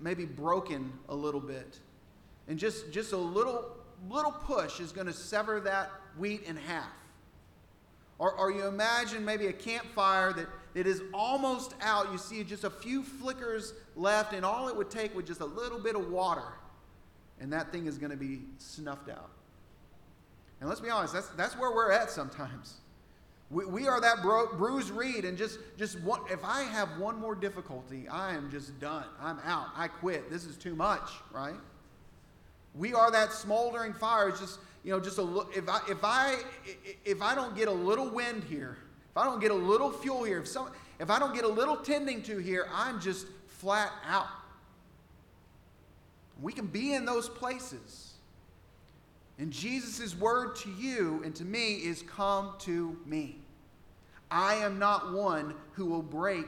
maybe 0.00 0.24
broken 0.24 0.92
a 1.08 1.14
little 1.14 1.40
bit. 1.40 1.78
And 2.46 2.58
just, 2.58 2.92
just 2.92 3.12
a 3.12 3.16
little, 3.16 3.76
little 4.08 4.32
push 4.32 4.80
is 4.80 4.92
going 4.92 5.06
to 5.08 5.12
sever 5.12 5.60
that 5.60 5.90
wheat 6.16 6.44
in 6.44 6.56
half. 6.56 6.86
Or, 8.18 8.32
or 8.32 8.50
you 8.50 8.66
imagine 8.66 9.24
maybe 9.24 9.46
a 9.46 9.52
campfire 9.52 10.32
that, 10.32 10.46
that 10.74 10.86
is 10.86 11.02
almost 11.12 11.74
out. 11.80 12.10
You 12.12 12.18
see 12.18 12.42
just 12.44 12.64
a 12.64 12.70
few 12.70 13.02
flickers 13.02 13.74
left, 13.96 14.32
and 14.32 14.44
all 14.44 14.68
it 14.68 14.76
would 14.76 14.90
take 14.90 15.14
was 15.14 15.24
just 15.24 15.40
a 15.40 15.46
little 15.46 15.78
bit 15.78 15.94
of 15.94 16.10
water, 16.10 16.54
and 17.40 17.52
that 17.52 17.72
thing 17.72 17.86
is 17.86 17.98
going 17.98 18.10
to 18.10 18.16
be 18.16 18.40
snuffed 18.58 19.08
out. 19.08 19.30
And 20.60 20.68
let's 20.68 20.80
be 20.80 20.90
honest, 20.90 21.14
that's, 21.14 21.28
that's 21.30 21.56
where 21.56 21.70
we're 21.70 21.92
at 21.92 22.10
sometimes. 22.10 22.74
We, 23.50 23.64
we 23.64 23.88
are 23.88 24.00
that 24.00 24.22
bro, 24.22 24.54
bruised 24.56 24.90
reed, 24.90 25.24
and 25.24 25.38
just, 25.38 25.58
just 25.78 26.00
one, 26.00 26.20
if 26.30 26.44
I 26.44 26.62
have 26.62 26.98
one 26.98 27.18
more 27.18 27.34
difficulty, 27.34 28.08
I 28.08 28.34
am 28.34 28.50
just 28.50 28.78
done. 28.80 29.04
I'm 29.20 29.38
out. 29.44 29.68
I 29.76 29.88
quit. 29.88 30.30
This 30.30 30.44
is 30.44 30.56
too 30.56 30.74
much, 30.74 31.08
right? 31.32 31.54
We 32.74 32.92
are 32.92 33.10
that 33.10 33.32
smoldering 33.32 33.94
fire. 33.94 34.28
It's 34.28 34.40
just, 34.40 34.58
you 34.84 34.92
know, 34.92 35.00
just 35.00 35.18
a 35.18 35.22
look 35.22 35.56
if 35.56 35.68
I 35.68 35.80
if 35.88 36.04
I 36.04 36.36
if 37.04 37.20
I 37.22 37.34
don't 37.34 37.56
get 37.56 37.68
a 37.68 37.72
little 37.72 38.08
wind 38.08 38.44
here, 38.44 38.78
if 39.10 39.16
I 39.16 39.24
don't 39.24 39.40
get 39.40 39.50
a 39.50 39.54
little 39.54 39.90
fuel 39.90 40.22
here, 40.22 40.38
if 40.38 40.46
some 40.46 40.70
if 41.00 41.10
I 41.10 41.18
don't 41.18 41.34
get 41.34 41.44
a 41.44 41.48
little 41.48 41.76
tending 41.76 42.22
to 42.24 42.38
here, 42.38 42.68
I'm 42.72 43.00
just 43.00 43.26
flat 43.48 43.90
out. 44.06 44.26
We 46.40 46.52
can 46.52 46.66
be 46.66 46.94
in 46.94 47.04
those 47.04 47.28
places. 47.28 48.14
And 49.38 49.52
Jesus' 49.52 50.16
word 50.16 50.56
to 50.56 50.70
you 50.70 51.22
and 51.24 51.34
to 51.36 51.44
me 51.44 51.74
is 51.74 52.02
come 52.02 52.54
to 52.60 52.96
me. 53.06 53.38
I 54.30 54.54
am 54.54 54.78
not 54.78 55.12
one 55.12 55.54
who 55.72 55.86
will 55.86 56.02
break 56.02 56.46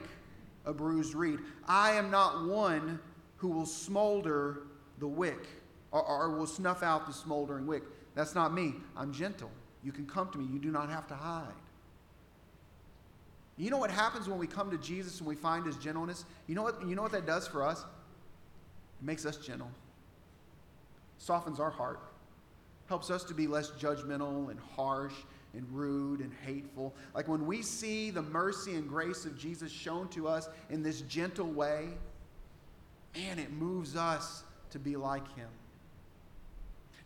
a 0.65 0.73
bruised 0.73 1.15
reed. 1.15 1.39
I 1.67 1.91
am 1.91 2.11
not 2.11 2.45
one 2.45 2.99
who 3.37 3.47
will 3.47 3.65
smolder 3.65 4.63
the 4.99 5.07
wick 5.07 5.47
or, 5.91 6.03
or 6.03 6.29
will 6.29 6.47
snuff 6.47 6.83
out 6.83 7.07
the 7.07 7.13
smoldering 7.13 7.65
wick. 7.65 7.83
That's 8.13 8.35
not 8.35 8.53
me. 8.53 8.75
I'm 8.95 9.11
gentle. 9.11 9.49
You 9.83 9.91
can 9.91 10.05
come 10.05 10.29
to 10.29 10.37
me. 10.37 10.45
You 10.51 10.59
do 10.59 10.69
not 10.69 10.89
have 10.89 11.07
to 11.07 11.15
hide. 11.15 11.47
You 13.57 13.69
know 13.69 13.77
what 13.77 13.91
happens 13.91 14.27
when 14.27 14.39
we 14.39 14.47
come 14.47 14.71
to 14.71 14.77
Jesus 14.77 15.19
and 15.19 15.27
we 15.27 15.35
find 15.35 15.65
his 15.65 15.77
gentleness? 15.77 16.25
You 16.47 16.55
know 16.55 16.63
what, 16.63 16.87
you 16.87 16.95
know 16.95 17.03
what 17.03 17.11
that 17.11 17.25
does 17.25 17.47
for 17.47 17.63
us? 17.63 17.81
It 17.81 19.05
makes 19.05 19.25
us 19.25 19.37
gentle, 19.37 19.69
softens 21.21 21.59
our 21.59 21.69
heart, 21.69 21.99
helps 22.87 23.09
us 23.09 23.23
to 23.23 23.33
be 23.33 23.47
less 23.47 23.71
judgmental 23.71 24.49
and 24.49 24.59
harsh 24.75 25.13
and 25.53 25.65
rude 25.71 26.19
and 26.19 26.33
hateful. 26.45 26.93
Like 27.13 27.27
when 27.27 27.45
we 27.45 27.61
see 27.61 28.09
the 28.09 28.23
mercy 28.23 28.73
and 28.73 28.89
grace 28.89 29.25
of 29.25 29.37
Jesus 29.37 29.71
shown 29.71 30.07
to 30.09 30.27
us 30.27 30.49
in 30.69 30.81
this 30.81 31.01
gentle 31.01 31.47
way, 31.47 31.89
man, 33.15 33.37
it 33.37 33.51
moves 33.51 33.95
us 33.95 34.43
to 34.71 34.79
be 34.79 34.95
like 34.95 35.27
him. 35.35 35.49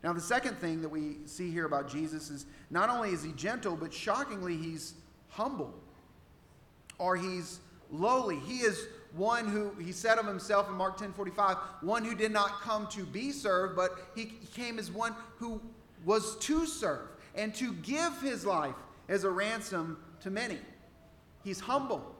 Now, 0.04 0.13
the 0.13 0.21
second 0.21 0.60
thing 0.60 0.82
that 0.82 0.89
we 0.89 1.17
see 1.25 1.51
here 1.51 1.65
about 1.65 1.89
Jesus 1.89 2.30
is 2.30 2.45
not 2.69 2.89
only 2.89 3.10
is 3.10 3.23
he 3.23 3.32
gentle, 3.34 3.75
but 3.75 3.93
shockingly, 3.93 4.56
he's 4.56 4.93
humble 5.30 5.73
or 6.99 7.17
he's 7.17 7.60
lowly. 7.91 8.38
He 8.39 8.60
is 8.60 8.88
one 9.13 9.48
who, 9.48 9.72
he 9.82 9.91
said 9.91 10.18
of 10.18 10.26
himself 10.26 10.68
in 10.68 10.76
Mark 10.76 10.98
10 10.98 11.13
45, 11.13 11.58
one 11.82 12.04
who 12.04 12.15
did 12.15 12.32
not 12.32 12.62
come 12.62 12.88
to 12.88 13.06
be 13.06 13.32
served, 13.32 13.76
but 13.76 13.98
he 14.15 14.34
came 14.54 14.80
as 14.80 14.91
one 14.91 15.15
who 15.38 15.62
was 16.06 16.38
to 16.38 16.65
serve 16.65 17.08
and 17.34 17.54
to 17.56 17.74
give 17.74 18.22
his 18.22 18.46
life 18.46 18.76
as 19.08 19.24
a 19.24 19.30
ransom 19.30 19.98
to 20.22 20.30
many. 20.30 20.58
He's 21.44 21.60
humble. 21.60 22.15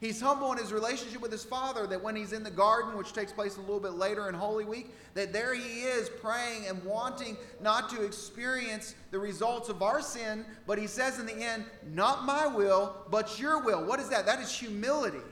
He's 0.00 0.20
humble 0.20 0.52
in 0.52 0.58
his 0.58 0.72
relationship 0.72 1.22
with 1.22 1.32
his 1.32 1.44
father 1.44 1.86
that 1.86 2.02
when 2.02 2.14
he's 2.14 2.32
in 2.34 2.42
the 2.42 2.50
garden, 2.50 2.96
which 2.96 3.14
takes 3.14 3.32
place 3.32 3.56
a 3.56 3.60
little 3.60 3.80
bit 3.80 3.94
later 3.94 4.28
in 4.28 4.34
Holy 4.34 4.64
Week, 4.64 4.94
that 5.14 5.32
there 5.32 5.54
he 5.54 5.80
is 5.80 6.10
praying 6.20 6.66
and 6.66 6.84
wanting 6.84 7.38
not 7.62 7.88
to 7.90 8.02
experience 8.02 8.94
the 9.12 9.18
results 9.18 9.70
of 9.70 9.82
our 9.82 10.02
sin, 10.02 10.44
but 10.66 10.78
he 10.78 10.86
says 10.86 11.18
in 11.18 11.26
the 11.26 11.34
end, 11.34 11.64
Not 11.90 12.26
my 12.26 12.46
will, 12.46 12.94
but 13.10 13.40
your 13.40 13.62
will. 13.62 13.84
What 13.86 13.98
is 13.98 14.10
that? 14.10 14.26
That 14.26 14.40
is 14.40 14.52
humility. 14.52 15.24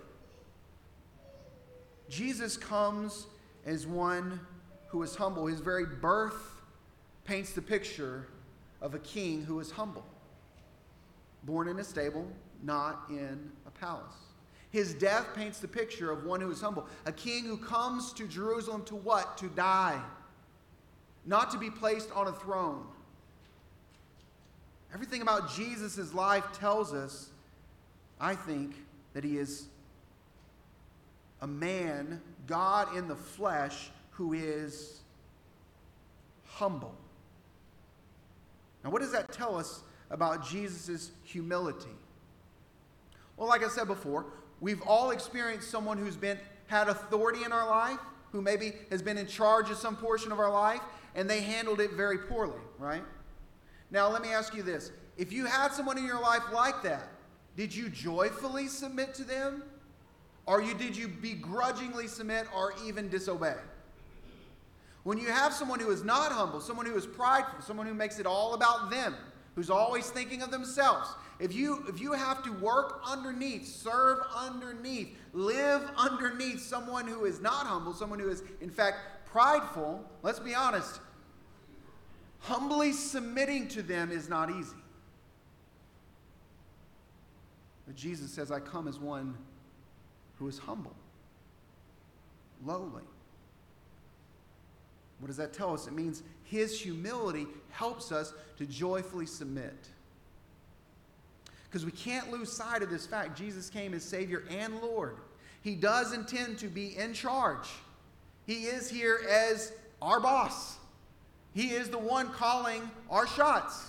Jesus 2.08 2.56
comes 2.56 3.26
as 3.64 3.86
one 3.86 4.40
who 4.88 5.02
is 5.02 5.14
humble. 5.14 5.46
His 5.46 5.60
very 5.60 5.86
birth 5.86 6.62
paints 7.24 7.52
the 7.52 7.62
picture 7.62 8.28
of 8.80 8.94
a 8.94 8.98
king 8.98 9.42
who 9.42 9.60
is 9.60 9.70
humble, 9.70 10.04
born 11.44 11.68
in 11.68 11.78
a 11.78 11.84
stable, 11.84 12.26
not 12.62 13.04
in 13.08 13.50
a 13.66 13.70
palace. 13.70 14.14
His 14.70 14.94
death 14.94 15.34
paints 15.34 15.58
the 15.58 15.68
picture 15.68 16.10
of 16.10 16.24
one 16.24 16.40
who 16.40 16.50
is 16.50 16.60
humble, 16.60 16.86
a 17.06 17.12
king 17.12 17.44
who 17.44 17.56
comes 17.56 18.12
to 18.14 18.26
Jerusalem 18.26 18.82
to 18.86 18.96
what? 18.96 19.36
To 19.38 19.48
die, 19.48 20.00
not 21.26 21.50
to 21.52 21.58
be 21.58 21.70
placed 21.70 22.10
on 22.12 22.26
a 22.26 22.32
throne. 22.32 22.86
Everything 24.94 25.22
about 25.22 25.52
Jesus' 25.54 26.12
life 26.12 26.44
tells 26.52 26.92
us, 26.92 27.30
I 28.20 28.34
think, 28.34 28.74
that 29.14 29.24
he 29.24 29.38
is 29.38 29.68
a 31.42 31.46
man, 31.46 32.22
God 32.46 32.96
in 32.96 33.06
the 33.06 33.16
flesh, 33.16 33.90
who 34.12 34.32
is 34.32 35.00
humble. 36.46 36.94
Now, 38.82 38.90
what 38.90 39.02
does 39.02 39.12
that 39.12 39.30
tell 39.32 39.56
us 39.56 39.82
about 40.10 40.46
Jesus' 40.46 41.10
humility? 41.24 41.90
Well, 43.36 43.48
like 43.48 43.62
I 43.62 43.68
said 43.68 43.86
before, 43.86 44.26
We've 44.62 44.80
all 44.82 45.10
experienced 45.10 45.68
someone 45.70 45.98
who's 45.98 46.16
been 46.16 46.38
had 46.68 46.88
authority 46.88 47.42
in 47.44 47.52
our 47.52 47.68
life, 47.68 47.98
who 48.30 48.40
maybe 48.40 48.74
has 48.92 49.02
been 49.02 49.18
in 49.18 49.26
charge 49.26 49.70
of 49.70 49.76
some 49.76 49.96
portion 49.96 50.30
of 50.30 50.38
our 50.38 50.52
life, 50.52 50.80
and 51.16 51.28
they 51.28 51.40
handled 51.40 51.80
it 51.80 51.90
very 51.94 52.16
poorly, 52.16 52.60
right? 52.78 53.02
Now, 53.90 54.08
let 54.08 54.22
me 54.22 54.28
ask 54.28 54.54
you 54.54 54.62
this. 54.62 54.92
If 55.18 55.32
you 55.32 55.46
had 55.46 55.72
someone 55.72 55.98
in 55.98 56.06
your 56.06 56.20
life 56.20 56.44
like 56.52 56.80
that, 56.84 57.08
did 57.56 57.74
you 57.74 57.88
joyfully 57.88 58.68
submit 58.68 59.14
to 59.14 59.24
them? 59.24 59.64
Or 60.46 60.60
you, 60.60 60.74
did 60.74 60.96
you 60.96 61.08
begrudgingly 61.08 62.08
submit 62.08 62.46
or 62.54 62.74
even 62.84 63.08
disobey? 63.08 63.54
When 65.04 65.18
you 65.18 65.28
have 65.30 65.52
someone 65.52 65.80
who 65.80 65.90
is 65.90 66.04
not 66.04 66.32
humble, 66.32 66.60
someone 66.60 66.86
who 66.86 66.96
is 66.96 67.06
prideful, 67.06 67.60
someone 67.62 67.86
who 67.86 67.94
makes 67.94 68.18
it 68.18 68.26
all 68.26 68.54
about 68.54 68.90
them, 68.90 69.14
who's 69.54 69.70
always 69.70 70.10
thinking 70.10 70.42
of 70.42 70.50
themselves, 70.50 71.08
if 71.40 71.52
you, 71.52 71.84
if 71.88 72.00
you 72.00 72.12
have 72.12 72.42
to 72.44 72.52
work 72.52 73.00
underneath, 73.04 73.66
serve 73.66 74.18
underneath, 74.34 75.16
live 75.32 75.82
underneath 75.96 76.60
someone 76.60 77.06
who 77.06 77.24
is 77.24 77.40
not 77.40 77.66
humble, 77.66 77.94
someone 77.94 78.20
who 78.20 78.28
is, 78.28 78.42
in 78.60 78.70
fact, 78.70 79.26
prideful, 79.26 80.04
let's 80.22 80.38
be 80.38 80.54
honest, 80.54 81.00
humbly 82.40 82.92
submitting 82.92 83.66
to 83.68 83.82
them 83.82 84.12
is 84.12 84.28
not 84.28 84.50
easy. 84.50 84.76
But 87.86 87.96
Jesus 87.96 88.30
says, 88.30 88.52
I 88.52 88.60
come 88.60 88.86
as 88.86 89.00
one 89.00 89.36
who 90.42 90.48
is 90.48 90.58
humble, 90.58 90.96
lowly. 92.66 93.04
What 95.20 95.28
does 95.28 95.36
that 95.36 95.52
tell 95.52 95.72
us? 95.72 95.86
It 95.86 95.92
means 95.92 96.24
his 96.42 96.80
humility 96.80 97.46
helps 97.70 98.10
us 98.10 98.34
to 98.58 98.66
joyfully 98.66 99.26
submit. 99.26 99.86
Because 101.70 101.86
we 101.86 101.92
can't 101.92 102.32
lose 102.32 102.50
sight 102.50 102.82
of 102.82 102.90
this 102.90 103.06
fact. 103.06 103.38
Jesus 103.38 103.70
came 103.70 103.94
as 103.94 104.02
Savior 104.02 104.42
and 104.50 104.80
Lord. 104.80 105.18
He 105.62 105.76
does 105.76 106.12
intend 106.12 106.58
to 106.58 106.66
be 106.66 106.96
in 106.96 107.14
charge. 107.14 107.68
He 108.44 108.64
is 108.64 108.90
here 108.90 109.20
as 109.30 109.72
our 110.02 110.18
boss. 110.18 110.76
He 111.54 111.68
is 111.68 111.88
the 111.88 111.98
one 111.98 112.30
calling 112.32 112.82
our 113.08 113.28
shots. 113.28 113.86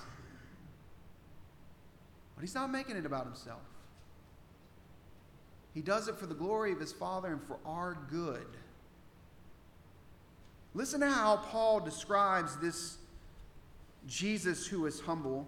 But 2.36 2.42
he's 2.42 2.54
not 2.54 2.70
making 2.72 2.96
it 2.96 3.08
about 3.08 3.26
himself. 3.26 3.62
He 5.74 5.82
does 5.82 6.08
it 6.08 6.18
for 6.18 6.26
the 6.26 6.36
glory 6.36 6.72
of 6.72 6.80
his 6.80 6.92
Father 6.92 7.30
and 7.30 7.42
for 7.42 7.58
our 7.66 7.98
good. 8.10 8.46
Listen 10.74 11.00
to 11.02 11.10
how 11.10 11.38
Paul 11.38 11.80
describes 11.80 12.58
this 12.58 12.98
Jesus 14.08 14.68
who 14.68 14.86
is 14.86 15.00
humble 15.00 15.48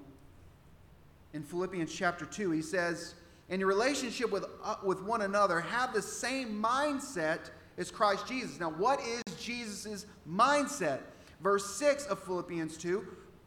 in 1.33 1.43
Philippians 1.43 1.93
chapter 1.93 2.25
2. 2.25 2.51
He 2.51 2.61
says, 2.61 3.15
In 3.49 3.59
your 3.59 3.69
relationship 3.69 4.31
with, 4.31 4.45
uh, 4.63 4.75
with 4.83 5.01
one 5.03 5.21
another, 5.21 5.59
have 5.59 5.93
the 5.93 6.01
same 6.01 6.61
mindset 6.61 7.49
as 7.77 7.91
Christ 7.91 8.27
Jesus. 8.27 8.59
Now, 8.59 8.71
what 8.71 8.99
is 9.01 9.23
Jesus' 9.39 10.05
mindset? 10.29 10.99
Verse 11.41 11.75
6 11.75 12.05
of 12.05 12.23
Philippians 12.23 12.77
2 12.77 13.05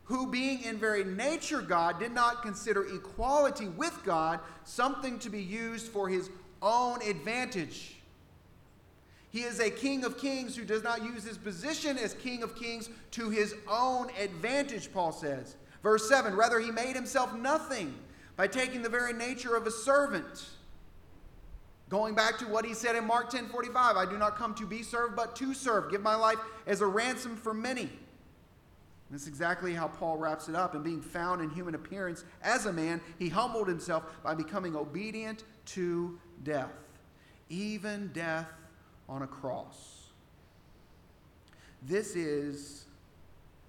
who, 0.08 0.26
being 0.26 0.62
in 0.62 0.78
very 0.78 1.04
nature 1.04 1.60
God, 1.60 1.98
did 1.98 2.12
not 2.12 2.42
consider 2.42 2.86
equality 2.94 3.68
with 3.68 4.00
God 4.06 4.40
something 4.64 5.18
to 5.18 5.28
be 5.28 5.42
used 5.42 5.88
for 5.88 6.08
his 6.08 6.30
own 6.62 7.02
advantage. 7.02 7.96
He 9.30 9.42
is 9.42 9.60
a 9.60 9.70
king 9.70 10.04
of 10.04 10.18
kings 10.18 10.56
who 10.56 10.64
does 10.64 10.82
not 10.82 11.02
use 11.02 11.24
his 11.24 11.36
position 11.36 11.98
as 11.98 12.14
king 12.14 12.42
of 12.42 12.54
kings 12.54 12.88
to 13.12 13.30
his 13.30 13.54
own 13.68 14.08
advantage, 14.18 14.92
Paul 14.92 15.12
says. 15.12 15.56
Verse 15.82 16.08
7 16.08 16.34
Rather, 16.34 16.58
he 16.58 16.70
made 16.70 16.96
himself 16.96 17.34
nothing 17.34 17.94
by 18.36 18.46
taking 18.46 18.82
the 18.82 18.88
very 18.88 19.12
nature 19.12 19.54
of 19.54 19.66
a 19.66 19.70
servant. 19.70 20.48
Going 21.88 22.14
back 22.14 22.38
to 22.38 22.46
what 22.46 22.64
he 22.64 22.74
said 22.74 22.96
in 22.96 23.06
Mark 23.06 23.30
10 23.30 23.48
45, 23.48 23.96
I 23.96 24.04
do 24.04 24.18
not 24.18 24.36
come 24.36 24.54
to 24.54 24.66
be 24.66 24.82
served, 24.82 25.16
but 25.16 25.34
to 25.36 25.54
serve, 25.54 25.90
give 25.90 26.02
my 26.02 26.14
life 26.14 26.38
as 26.66 26.80
a 26.80 26.86
ransom 26.86 27.36
for 27.36 27.54
many. 27.54 27.90
That's 29.10 29.26
exactly 29.26 29.72
how 29.72 29.88
Paul 29.88 30.18
wraps 30.18 30.48
it 30.48 30.54
up. 30.54 30.74
And 30.74 30.84
being 30.84 31.00
found 31.00 31.40
in 31.40 31.48
human 31.48 31.74
appearance 31.74 32.24
as 32.42 32.66
a 32.66 32.72
man, 32.72 33.00
he 33.18 33.30
humbled 33.30 33.66
himself 33.66 34.04
by 34.22 34.34
becoming 34.34 34.76
obedient 34.76 35.44
to 35.66 36.18
death, 36.44 36.72
even 37.48 38.11
death 38.12 38.51
on 39.09 39.22
a 39.22 39.27
cross. 39.27 40.09
This 41.83 42.16
is 42.16 42.85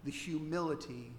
the 0.04 0.12
humility 0.12 1.12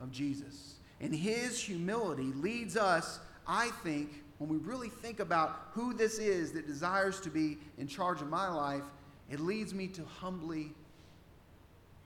of 0.00 0.10
Jesus. 0.12 0.74
And 1.00 1.14
his 1.14 1.60
humility 1.60 2.32
leads 2.34 2.76
us, 2.76 3.20
I 3.46 3.70
think, 3.82 4.22
when 4.38 4.48
we 4.48 4.56
really 4.58 4.88
think 4.88 5.20
about 5.20 5.68
who 5.72 5.92
this 5.92 6.18
is 6.18 6.52
that 6.52 6.66
desires 6.66 7.20
to 7.20 7.30
be 7.30 7.58
in 7.76 7.88
charge 7.88 8.20
of 8.20 8.28
my 8.28 8.48
life, 8.48 8.84
it 9.30 9.40
leads 9.40 9.74
me 9.74 9.88
to 9.88 10.04
humbly 10.04 10.72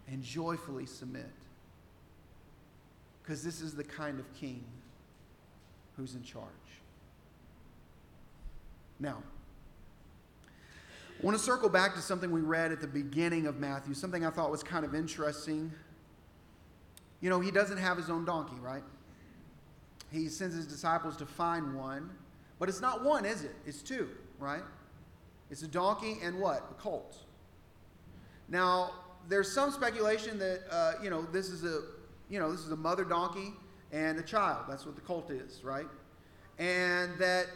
and 0.09 0.23
joyfully 0.23 0.87
submit. 0.87 1.31
Because 3.23 3.45
this 3.45 3.61
is 3.61 3.75
the 3.75 3.85
kind 3.85 4.19
of 4.19 4.33
king 4.35 4.65
who's 5.97 6.15
in 6.15 6.23
charge. 6.23 6.47
Now, 9.03 9.21
I 10.47 11.27
want 11.27 11.37
to 11.37 11.43
circle 11.43 11.69
back 11.69 11.95
to 11.97 12.01
something 12.01 12.31
we 12.31 12.41
read 12.41 12.71
at 12.71 12.81
the 12.81 12.87
beginning 12.87 13.47
of 13.47 13.59
Matthew, 13.59 13.95
something 13.95 14.25
I 14.25 14.31
thought 14.31 14.53
was 14.53 14.63
kind 14.63 14.85
of 14.85 14.95
interesting. 14.95 15.73
You 17.21 17.29
know, 17.29 17.41
he 17.41 17.51
doesn't 17.51 17.79
have 17.79 17.97
his 17.97 18.09
own 18.09 18.25
donkey, 18.25 18.55
right? 18.61 18.85
He 20.13 20.29
sends 20.29 20.55
his 20.55 20.69
disciples 20.69 21.17
to 21.17 21.27
find 21.27 21.75
one, 21.75 22.11
but 22.61 22.69
it's 22.69 22.81
not 22.81 23.03
one, 23.03 23.25
is 23.25 23.43
it? 23.43 23.57
It's 23.67 23.83
two, 23.83 24.09
right? 24.39 24.63
It's 25.51 25.63
a 25.63 25.69
donkey 25.69 26.19
and 26.23 26.39
what? 26.39 26.65
A 26.71 26.75
colt. 26.81 27.17
Now, 28.49 28.93
there's 29.29 29.51
some 29.51 29.73
speculation 29.73 30.39
that 30.39 30.61
uh, 30.71 30.93
you 31.03 31.11
know 31.11 31.23
this 31.23 31.49
is 31.49 31.65
a 31.65 31.83
you 32.29 32.39
know 32.39 32.53
this 32.53 32.61
is 32.61 32.71
a 32.71 32.77
mother 32.77 33.05
donkey 33.05 33.53
and 33.91 34.19
a 34.19 34.23
child. 34.23 34.67
That's 34.69 34.87
what 34.87 34.95
the 34.95 35.01
colt 35.01 35.31
is, 35.31 35.65
right? 35.65 35.87
And 36.59 37.19
that 37.19 37.47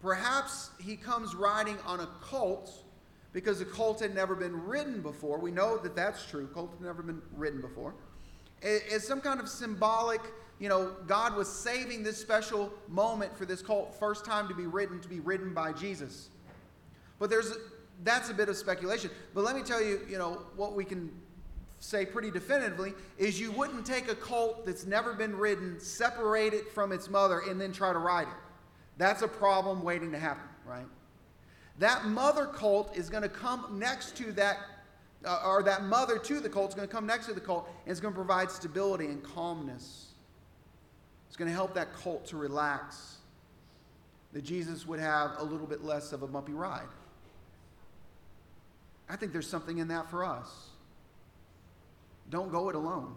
perhaps 0.00 0.70
he 0.80 0.96
comes 0.96 1.34
riding 1.34 1.76
on 1.86 2.00
a 2.00 2.08
colt 2.20 2.84
because 3.32 3.58
the 3.58 3.64
colt 3.64 4.00
had 4.00 4.14
never 4.14 4.34
been 4.34 4.64
ridden 4.64 5.02
before. 5.02 5.38
We 5.38 5.50
know 5.50 5.76
that 5.78 5.94
that's 5.94 6.26
true. 6.26 6.48
Colt 6.48 6.70
had 6.72 6.80
never 6.80 7.02
been 7.02 7.20
ridden 7.36 7.60
before. 7.60 7.94
It's 8.62 9.06
some 9.06 9.20
kind 9.20 9.38
of 9.38 9.48
symbolic, 9.48 10.20
you 10.58 10.68
know, 10.68 10.96
God 11.06 11.36
was 11.36 11.48
saving 11.48 12.02
this 12.02 12.18
special 12.18 12.72
moment 12.88 13.36
for 13.36 13.44
this 13.44 13.62
colt, 13.62 13.94
first 13.98 14.24
time 14.24 14.48
to 14.48 14.54
be 14.54 14.66
ridden, 14.66 15.00
to 15.00 15.08
be 15.08 15.20
ridden 15.20 15.54
by 15.54 15.72
Jesus. 15.72 16.30
But 17.18 17.30
there's 17.30 17.52
that's 18.04 18.30
a 18.30 18.34
bit 18.34 18.48
of 18.48 18.56
speculation. 18.56 19.10
But 19.34 19.44
let 19.44 19.56
me 19.56 19.62
tell 19.62 19.82
you, 19.82 20.00
you 20.08 20.18
know, 20.18 20.42
what 20.56 20.74
we 20.74 20.84
can 20.84 21.10
say 21.80 22.06
pretty 22.06 22.30
definitively 22.30 22.94
is 23.18 23.40
you 23.40 23.52
wouldn't 23.52 23.86
take 23.86 24.10
a 24.10 24.14
colt 24.14 24.66
that's 24.66 24.86
never 24.86 25.14
been 25.14 25.36
ridden, 25.36 25.78
separate 25.80 26.54
it 26.54 26.72
from 26.72 26.92
its 26.92 27.08
mother, 27.08 27.42
and 27.48 27.60
then 27.60 27.72
try 27.72 27.92
to 27.92 27.98
ride 27.98 28.28
it. 28.28 28.34
That's 28.98 29.22
a 29.22 29.28
problem 29.28 29.82
waiting 29.82 30.10
to 30.12 30.18
happen, 30.18 30.48
right? 30.66 30.86
That 31.78 32.06
mother 32.06 32.46
colt 32.46 32.96
is 32.96 33.08
going 33.08 33.22
to 33.22 33.28
come 33.28 33.78
next 33.78 34.16
to 34.16 34.32
that, 34.32 34.58
uh, 35.24 35.42
or 35.46 35.62
that 35.62 35.84
mother 35.84 36.18
to 36.18 36.40
the 36.40 36.48
colt 36.48 36.70
is 36.70 36.74
going 36.74 36.88
to 36.88 36.92
come 36.92 37.06
next 37.06 37.26
to 37.26 37.32
the 37.32 37.40
colt 37.40 37.68
and 37.84 37.92
it's 37.92 38.00
going 38.00 38.12
to 38.12 38.18
provide 38.18 38.50
stability 38.50 39.06
and 39.06 39.22
calmness. 39.22 40.06
It's 41.28 41.36
going 41.36 41.48
to 41.48 41.54
help 41.54 41.74
that 41.74 41.94
colt 41.94 42.26
to 42.26 42.36
relax, 42.36 43.18
that 44.32 44.42
Jesus 44.42 44.86
would 44.86 44.98
have 44.98 45.32
a 45.38 45.44
little 45.44 45.66
bit 45.66 45.84
less 45.84 46.12
of 46.12 46.22
a 46.22 46.26
bumpy 46.26 46.52
ride. 46.52 46.88
I 49.08 49.14
think 49.16 49.32
there's 49.32 49.48
something 49.48 49.78
in 49.78 49.88
that 49.88 50.10
for 50.10 50.24
us. 50.24 50.70
Don't 52.28 52.50
go 52.50 52.68
it 52.68 52.74
alone. 52.74 53.14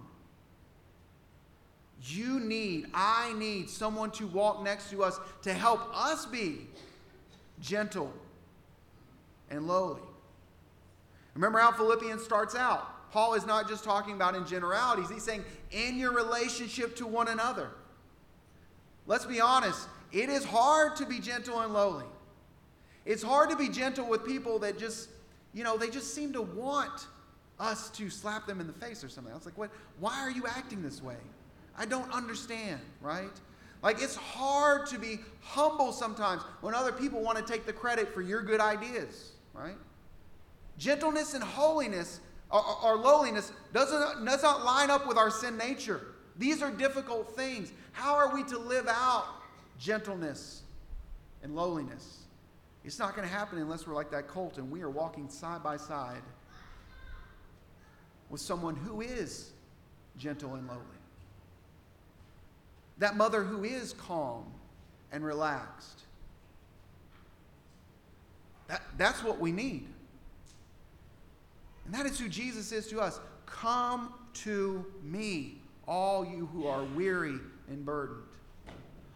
You 2.04 2.40
need, 2.40 2.88
I 2.94 3.34
need 3.34 3.70
someone 3.70 4.12
to 4.12 4.28
walk 4.28 4.64
next 4.64 4.90
to 4.90 5.04
us 5.04 5.20
to 5.44 5.54
help 5.54 5.82
us 5.96 6.26
be 6.26 6.68
gentle 7.62 8.12
and 9.50 9.68
lowly. 9.68 10.02
Remember 11.36 11.60
how 11.60 11.72
Philippians 11.72 12.24
starts 12.24 12.56
out. 12.56 13.12
Paul 13.12 13.34
is 13.34 13.46
not 13.46 13.68
just 13.68 13.84
talking 13.84 14.16
about 14.16 14.36
in 14.36 14.46
generalities, 14.46 15.10
he's 15.10 15.24
saying 15.24 15.44
in 15.72 15.98
your 15.98 16.14
relationship 16.14 16.96
to 16.96 17.06
one 17.06 17.28
another. 17.28 17.70
Let's 19.06 19.26
be 19.26 19.42
honest, 19.42 19.88
it 20.12 20.30
is 20.30 20.46
hard 20.46 20.96
to 20.98 21.06
be 21.06 21.20
gentle 21.20 21.60
and 21.60 21.74
lowly. 21.74 22.06
It's 23.06 23.24
hard 23.24 23.50
to 23.50 23.56
be 23.56 23.68
gentle 23.68 24.08
with 24.08 24.26
people 24.26 24.60
that 24.60 24.78
just 24.80 25.10
you 25.54 25.64
know, 25.64 25.78
they 25.78 25.90
just 25.90 26.14
seem 26.14 26.34
to 26.34 26.42
want 26.42 27.08
us 27.60 27.90
to 27.92 28.10
slap 28.10 28.48
them 28.48 28.60
in 28.60 28.68
the 28.68 28.74
face 28.74 29.04
or 29.04 29.10
something. 29.10 29.32
I 29.32 29.36
was 29.36 29.46
like, 29.46 29.58
what? 29.58 29.70
Why 30.00 30.20
are 30.20 30.32
you 30.32 30.48
acting 30.48 30.82
this 30.82 31.02
way? 31.02 31.18
I 31.78 31.86
don't 31.86 32.12
understand, 32.12 32.82
right? 33.02 33.32
Like, 33.82 34.02
it's 34.02 34.16
hard 34.16 34.88
to 34.88 35.00
be 35.00 35.20
humble 35.42 35.92
sometimes 35.92 36.44
when 36.62 36.76
other 36.76 36.92
people 36.92 37.22
want 37.22 37.38
to 37.38 37.44
take 37.44 37.66
the 37.66 37.74
credit 37.74 38.14
for 38.14 38.22
your 38.22 38.42
good 38.44 38.60
ideas, 38.60 39.32
right? 39.54 39.78
Gentleness 40.78 41.34
and 41.34 41.44
holiness 41.44 42.20
or, 42.52 42.98
lowliness 42.98 43.54
doesn't, 43.74 44.26
does 44.26 44.44
not 44.44 44.66
line 44.66 44.90
up 44.90 45.08
with 45.08 45.18
our 45.18 45.32
sin 45.32 45.58
nature. 45.58 46.02
These 46.38 46.62
are 46.62 46.70
difficult 46.70 47.36
things. 47.36 47.72
How 47.94 48.16
are 48.16 48.34
we 48.34 48.44
to 48.44 48.58
live 48.58 48.88
out 48.90 49.26
gentleness 49.80 50.64
and 51.44 51.56
lowliness? 51.56 52.24
It's 52.84 53.00
not 53.00 53.16
going 53.16 53.28
to 53.28 53.34
happen 53.34 53.60
unless 53.60 53.88
we're 53.88 53.96
like 53.96 54.12
that 54.12 54.28
colt 54.28 54.58
and 54.58 54.70
we 54.70 54.82
are 54.82 54.90
walking 54.90 55.30
side 55.30 55.64
by 55.64 55.78
side 55.78 56.22
with 58.30 58.42
someone 58.42 58.76
who 58.76 59.02
is 59.02 59.52
gentle 60.18 60.56
and 60.56 60.68
lowly. 60.68 60.82
That 63.02 63.18
mother 63.18 63.44
who 63.44 63.64
is 63.64 63.94
calm 63.94 64.46
and 65.12 65.26
relaxed. 65.26 66.04
That, 68.68 68.82
that's 68.98 69.24
what 69.24 69.40
we 69.40 69.52
need. 69.52 69.88
And 71.86 71.94
that 71.94 72.06
is 72.06 72.18
who 72.20 72.30
Jesus 72.30 72.72
is 72.72 72.88
to 72.88 73.02
us. 73.02 73.20
Come 73.46 74.14
to 74.46 74.86
me, 75.04 75.62
all 75.88 76.26
you 76.26 76.48
who 76.54 76.68
are 76.68 76.84
weary 76.96 77.40
and 77.68 77.84
burdened. 77.84 78.24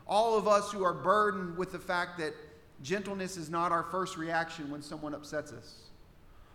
All 0.08 0.38
of 0.38 0.48
us 0.48 0.72
who 0.72 0.84
are 0.84 0.94
burdened 0.94 1.58
with 1.58 1.72
the 1.72 1.80
fact 1.80 2.18
that 2.20 2.34
Gentleness 2.82 3.38
is 3.38 3.50
not 3.50 3.72
our 3.72 3.84
first 3.84 4.18
reaction 4.18 4.70
when 4.70 4.82
someone 4.82 5.14
upsets 5.14 5.52
us. 5.52 5.76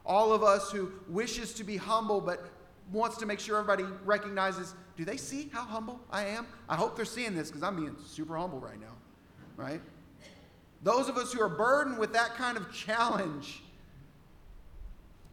All 0.05 0.33
of 0.33 0.43
us 0.43 0.71
who 0.71 0.93
wishes 1.09 1.55
to 1.55 1.65
be 1.65 1.77
humble 1.77 2.21
but 2.21 2.45
wants 2.93 3.17
to 3.19 3.27
make 3.27 3.41
sure 3.41 3.59
everybody 3.59 3.85
recognizes, 4.05 4.75
do 4.97 5.05
they 5.05 5.17
see 5.17 5.49
how 5.53 5.63
humble 5.63 6.01
I 6.11 6.27
am? 6.27 6.47
I 6.69 6.77
hope 6.77 6.97
they're 6.97 7.05
seeing 7.05 7.35
this 7.35 7.49
because 7.49 7.63
I'm 7.63 7.77
being 7.77 7.97
super 8.07 8.37
humble 8.37 8.61
right 8.61 8.81
now, 8.81 8.95
right? 9.57 9.81
Those 10.83 11.09
of 11.09 11.17
us 11.17 11.33
who 11.33 11.41
are 11.41 11.49
burdened 11.49 11.99
with 11.99 12.13
that 12.15 12.35
kind 12.35 12.57
of 12.57 12.73
challenge, 12.73 13.63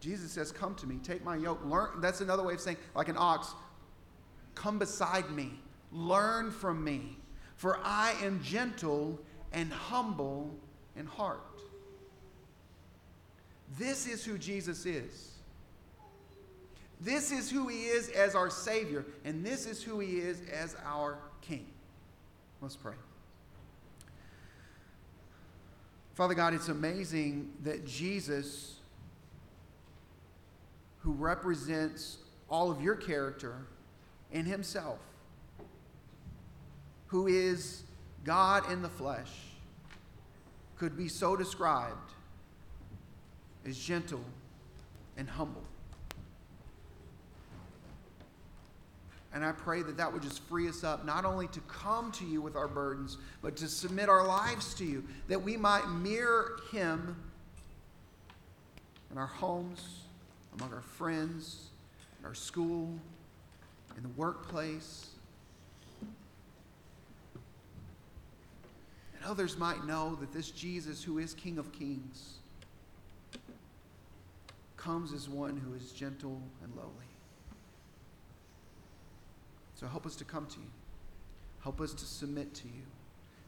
Jesus 0.00 0.30
says, 0.30 0.52
Come 0.52 0.74
to 0.76 0.86
me, 0.86 0.98
take 1.02 1.24
my 1.24 1.36
yoke. 1.36 1.64
Learn. 1.64 2.00
That's 2.00 2.20
another 2.20 2.42
way 2.42 2.54
of 2.54 2.60
saying, 2.60 2.76
like 2.94 3.08
an 3.08 3.16
ox, 3.18 3.54
come 4.54 4.78
beside 4.78 5.30
me, 5.30 5.52
learn 5.90 6.50
from 6.50 6.84
me, 6.84 7.16
for 7.56 7.80
I 7.82 8.14
am 8.22 8.42
gentle 8.42 9.18
and 9.52 9.72
humble 9.72 10.54
in 10.96 11.06
heart. 11.06 11.40
This 13.78 14.06
is 14.06 14.24
who 14.24 14.38
Jesus 14.38 14.86
is. 14.86 15.37
This 17.00 17.30
is 17.30 17.50
who 17.50 17.68
he 17.68 17.84
is 17.84 18.08
as 18.10 18.34
our 18.34 18.50
Savior, 18.50 19.04
and 19.24 19.44
this 19.44 19.66
is 19.66 19.82
who 19.82 20.00
he 20.00 20.18
is 20.18 20.40
as 20.52 20.76
our 20.84 21.18
King. 21.40 21.66
Let's 22.60 22.76
pray. 22.76 22.94
Father 26.14 26.34
God, 26.34 26.54
it's 26.54 26.68
amazing 26.68 27.52
that 27.62 27.86
Jesus, 27.86 28.74
who 30.98 31.12
represents 31.12 32.18
all 32.50 32.72
of 32.72 32.82
your 32.82 32.96
character 32.96 33.54
in 34.32 34.44
himself, 34.44 34.98
who 37.06 37.28
is 37.28 37.84
God 38.24 38.68
in 38.72 38.82
the 38.82 38.88
flesh, 38.88 39.30
could 40.76 40.96
be 40.96 41.06
so 41.06 41.36
described 41.36 42.10
as 43.64 43.78
gentle 43.78 44.24
and 45.16 45.28
humble. 45.28 45.62
And 49.38 49.46
I 49.46 49.52
pray 49.52 49.82
that 49.82 49.96
that 49.98 50.12
would 50.12 50.22
just 50.22 50.42
free 50.48 50.68
us 50.68 50.82
up, 50.82 51.04
not 51.04 51.24
only 51.24 51.46
to 51.46 51.60
come 51.60 52.10
to 52.10 52.24
you 52.24 52.42
with 52.42 52.56
our 52.56 52.66
burdens, 52.66 53.18
but 53.40 53.54
to 53.58 53.68
submit 53.68 54.08
our 54.08 54.26
lives 54.26 54.74
to 54.74 54.84
you, 54.84 55.04
that 55.28 55.40
we 55.40 55.56
might 55.56 55.88
mirror 55.90 56.58
him 56.72 57.14
in 59.12 59.16
our 59.16 59.28
homes, 59.28 60.00
among 60.56 60.72
our 60.72 60.80
friends, 60.80 61.68
in 62.18 62.26
our 62.26 62.34
school, 62.34 62.92
in 63.96 64.02
the 64.02 64.08
workplace. 64.16 65.10
And 69.14 69.24
others 69.24 69.56
might 69.56 69.86
know 69.86 70.16
that 70.16 70.32
this 70.32 70.50
Jesus, 70.50 71.04
who 71.04 71.18
is 71.18 71.32
King 71.32 71.58
of 71.58 71.70
Kings, 71.70 72.38
comes 74.76 75.12
as 75.12 75.28
one 75.28 75.56
who 75.56 75.74
is 75.74 75.92
gentle 75.92 76.42
and 76.64 76.74
lowly. 76.74 77.07
So 79.78 79.86
help 79.86 80.06
us 80.06 80.16
to 80.16 80.24
come 80.24 80.46
to 80.46 80.58
you. 80.58 80.70
Help 81.62 81.80
us 81.80 81.92
to 81.92 82.04
submit 82.04 82.52
to 82.54 82.66
you. 82.66 82.82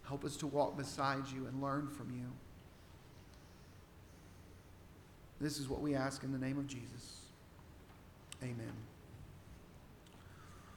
Help 0.07 0.25
us 0.25 0.37
to 0.37 0.47
walk 0.47 0.77
beside 0.77 1.29
you 1.35 1.47
and 1.47 1.61
learn 1.61 1.88
from 1.88 2.11
you. 2.11 2.27
This 5.40 5.59
is 5.59 5.69
what 5.69 5.81
we 5.81 5.97
ask 5.97 6.23
in 6.23 6.33
the 6.33 6.38
name 6.38 6.57
of 6.59 6.69
Jesus. 6.69 7.23
Amen. 8.45 8.73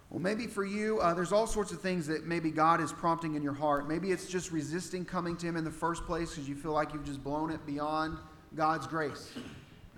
Well, 0.10 0.22
maybe 0.22 0.48
for 0.48 0.66
you, 0.66 1.00
uh, 1.00 1.14
there's 1.14 1.32
all 1.32 1.46
sorts 1.46 1.72
of 1.72 1.82
things 1.82 2.08
that 2.08 2.26
maybe 2.26 2.50
God 2.50 2.82
is 2.82 2.92
prompting 2.92 3.36
in 3.36 3.44
your 3.44 3.54
heart. 3.54 3.88
Maybe 3.88 4.12
it's 4.12 4.28
just 4.28 4.52
resisting 4.52 5.06
coming 5.06 5.38
to 5.38 5.46
Him 5.46 5.56
in 5.56 5.64
the 5.64 5.72
first 5.72 6.06
place 6.06 6.32
because 6.32 6.50
you 6.50 6.56
feel 6.56 6.72
like 6.72 6.94
you've 6.94 7.06
just 7.06 7.24
blown 7.24 7.52
it 7.52 7.64
beyond 7.66 8.18
God's 8.56 8.88
grace. 8.88 9.32
And 9.36 9.44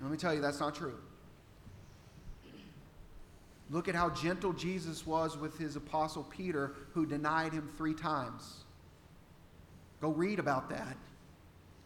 let 0.02 0.10
me 0.10 0.18
tell 0.18 0.34
you, 0.34 0.40
that's 0.40 0.60
not 0.60 0.74
true. 0.74 0.98
Look 3.70 3.88
at 3.88 3.94
how 3.94 4.10
gentle 4.10 4.52
Jesus 4.52 5.06
was 5.06 5.36
with 5.36 5.58
his 5.58 5.76
apostle 5.76 6.22
Peter, 6.24 6.72
who 6.94 7.04
denied 7.04 7.52
him 7.52 7.68
three 7.76 7.94
times. 7.94 8.64
Go 10.00 10.10
read 10.10 10.38
about 10.38 10.70
that. 10.70 10.96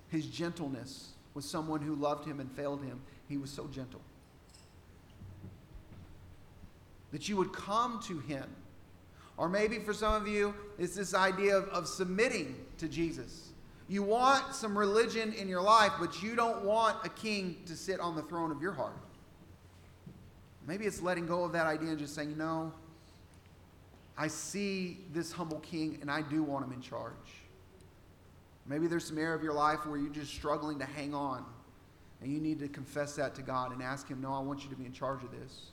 His 0.09 0.27
gentleness 0.27 1.11
with 1.35 1.45
someone 1.45 1.81
who 1.81 1.95
loved 1.95 2.27
him 2.27 2.41
and 2.41 2.51
failed 2.53 2.83
him. 2.83 3.01
He 3.29 3.39
was 3.39 3.51
so 3.51 3.67
gentle. 3.69 4.01
That 7.13 7.29
you 7.29 7.37
would 7.37 7.53
come 7.53 8.01
to 8.07 8.19
him. 8.19 8.45
Or 9.37 9.49
maybe 9.49 9.79
for 9.79 9.95
some 9.95 10.15
of 10.15 10.29
you, 10.29 10.55
it's 10.79 10.95
this 10.95 11.15
idea 11.15 11.57
of, 11.57 11.65
of 11.69 11.89
submitting 11.89 12.57
to 12.79 12.89
Jesus. 12.89 13.51
You 13.89 14.03
want 14.03 14.55
some 14.55 14.77
religion 14.77 15.33
in 15.33 15.49
your 15.49 15.63
life, 15.63 15.93
but 15.99 16.23
you 16.23 16.37
don't 16.37 16.63
want 16.63 16.99
a 17.05 17.09
king 17.09 17.57
to 17.67 17.75
sit 17.75 18.01
on 18.01 18.15
the 18.15 18.23
throne 18.23 18.51
of 18.51 18.61
your 18.61 18.73
heart. 18.73 18.93
Maybe 20.67 20.85
it's 20.85 21.03
letting 21.03 21.27
go 21.27 21.45
of 21.45 21.53
that 21.53 21.67
idea 21.67 21.91
and 21.91 21.99
just 21.99 22.15
saying, 22.15 22.31
you 22.31 22.37
know, 22.37 22.73
I 24.17 24.29
see 24.29 24.99
this 25.13 25.33
humble 25.33 25.61
king 25.61 25.99
and 26.01 26.11
I 26.11 26.23
do 26.23 26.43
want 26.43 26.65
him 26.65 26.73
in 26.73 26.81
charge. 26.81 27.15
Maybe 28.67 28.87
there's 28.87 29.05
some 29.05 29.19
area 29.19 29.35
of 29.35 29.43
your 29.43 29.55
life 29.55 29.87
where 29.87 29.99
you're 29.99 30.13
just 30.13 30.33
struggling 30.33 30.79
to 30.79 30.85
hang 30.85 31.15
on 31.15 31.45
and 32.23 32.33
you 32.33 32.41
need 32.41 32.59
to 32.61 32.69
confess 32.69 33.17
that 33.17 33.35
to 33.37 33.43
God 33.43 33.73
and 33.73 33.83
ask 33.83 34.09
Him, 34.09 34.21
No, 34.21 34.33
I 34.33 34.41
want 34.41 34.63
you 34.63 34.71
to 34.71 34.77
be 34.77 34.85
in 34.85 34.93
charge 34.93 35.23
of 35.23 35.31
this. 35.31 35.71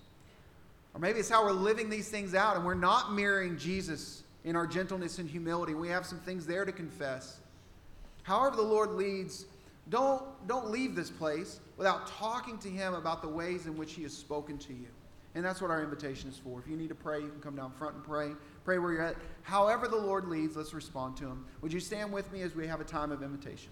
Or 0.93 0.99
maybe 0.99 1.19
it's 1.19 1.29
how 1.29 1.45
we're 1.45 1.51
living 1.51 1.89
these 1.89 2.09
things 2.09 2.33
out 2.33 2.55
and 2.55 2.65
we're 2.65 2.73
not 2.73 3.13
mirroring 3.13 3.57
Jesus 3.57 4.23
in 4.43 4.55
our 4.55 4.65
gentleness 4.65 5.19
and 5.19 5.29
humility. 5.29 5.73
We 5.73 5.89
have 5.89 6.05
some 6.05 6.19
things 6.19 6.47
there 6.47 6.65
to 6.65 6.71
confess. 6.71 7.39
However, 8.23 8.55
the 8.55 8.63
Lord 8.63 8.91
leads, 8.91 9.45
don't, 9.89 10.23
don't 10.47 10.69
leave 10.69 10.95
this 10.95 11.09
place 11.09 11.59
without 11.77 12.07
talking 12.07 12.57
to 12.59 12.69
Him 12.69 12.93
about 12.93 13.21
the 13.21 13.27
ways 13.27 13.65
in 13.65 13.77
which 13.77 13.93
He 13.93 14.03
has 14.03 14.13
spoken 14.13 14.57
to 14.59 14.73
you. 14.73 14.87
And 15.35 15.45
that's 15.45 15.61
what 15.61 15.69
our 15.69 15.83
invitation 15.83 16.29
is 16.29 16.37
for. 16.37 16.59
If 16.59 16.67
you 16.67 16.75
need 16.75 16.89
to 16.89 16.95
pray, 16.95 17.21
you 17.21 17.29
can 17.29 17.39
come 17.39 17.55
down 17.55 17.71
front 17.71 17.95
and 17.95 18.03
pray. 18.03 18.31
Pray 18.65 18.79
where 18.79 18.91
you're 18.91 19.03
at. 19.03 19.15
However, 19.43 19.87
the 19.87 19.95
Lord 19.95 20.27
leads, 20.27 20.55
let's 20.55 20.73
respond 20.73 21.15
to 21.17 21.25
Him. 21.25 21.45
Would 21.61 21.71
you 21.71 21.79
stand 21.79 22.11
with 22.11 22.31
me 22.31 22.41
as 22.41 22.55
we 22.55 22.67
have 22.67 22.81
a 22.81 22.85
time 22.85 23.11
of 23.11 23.21
invitation? 23.21 23.69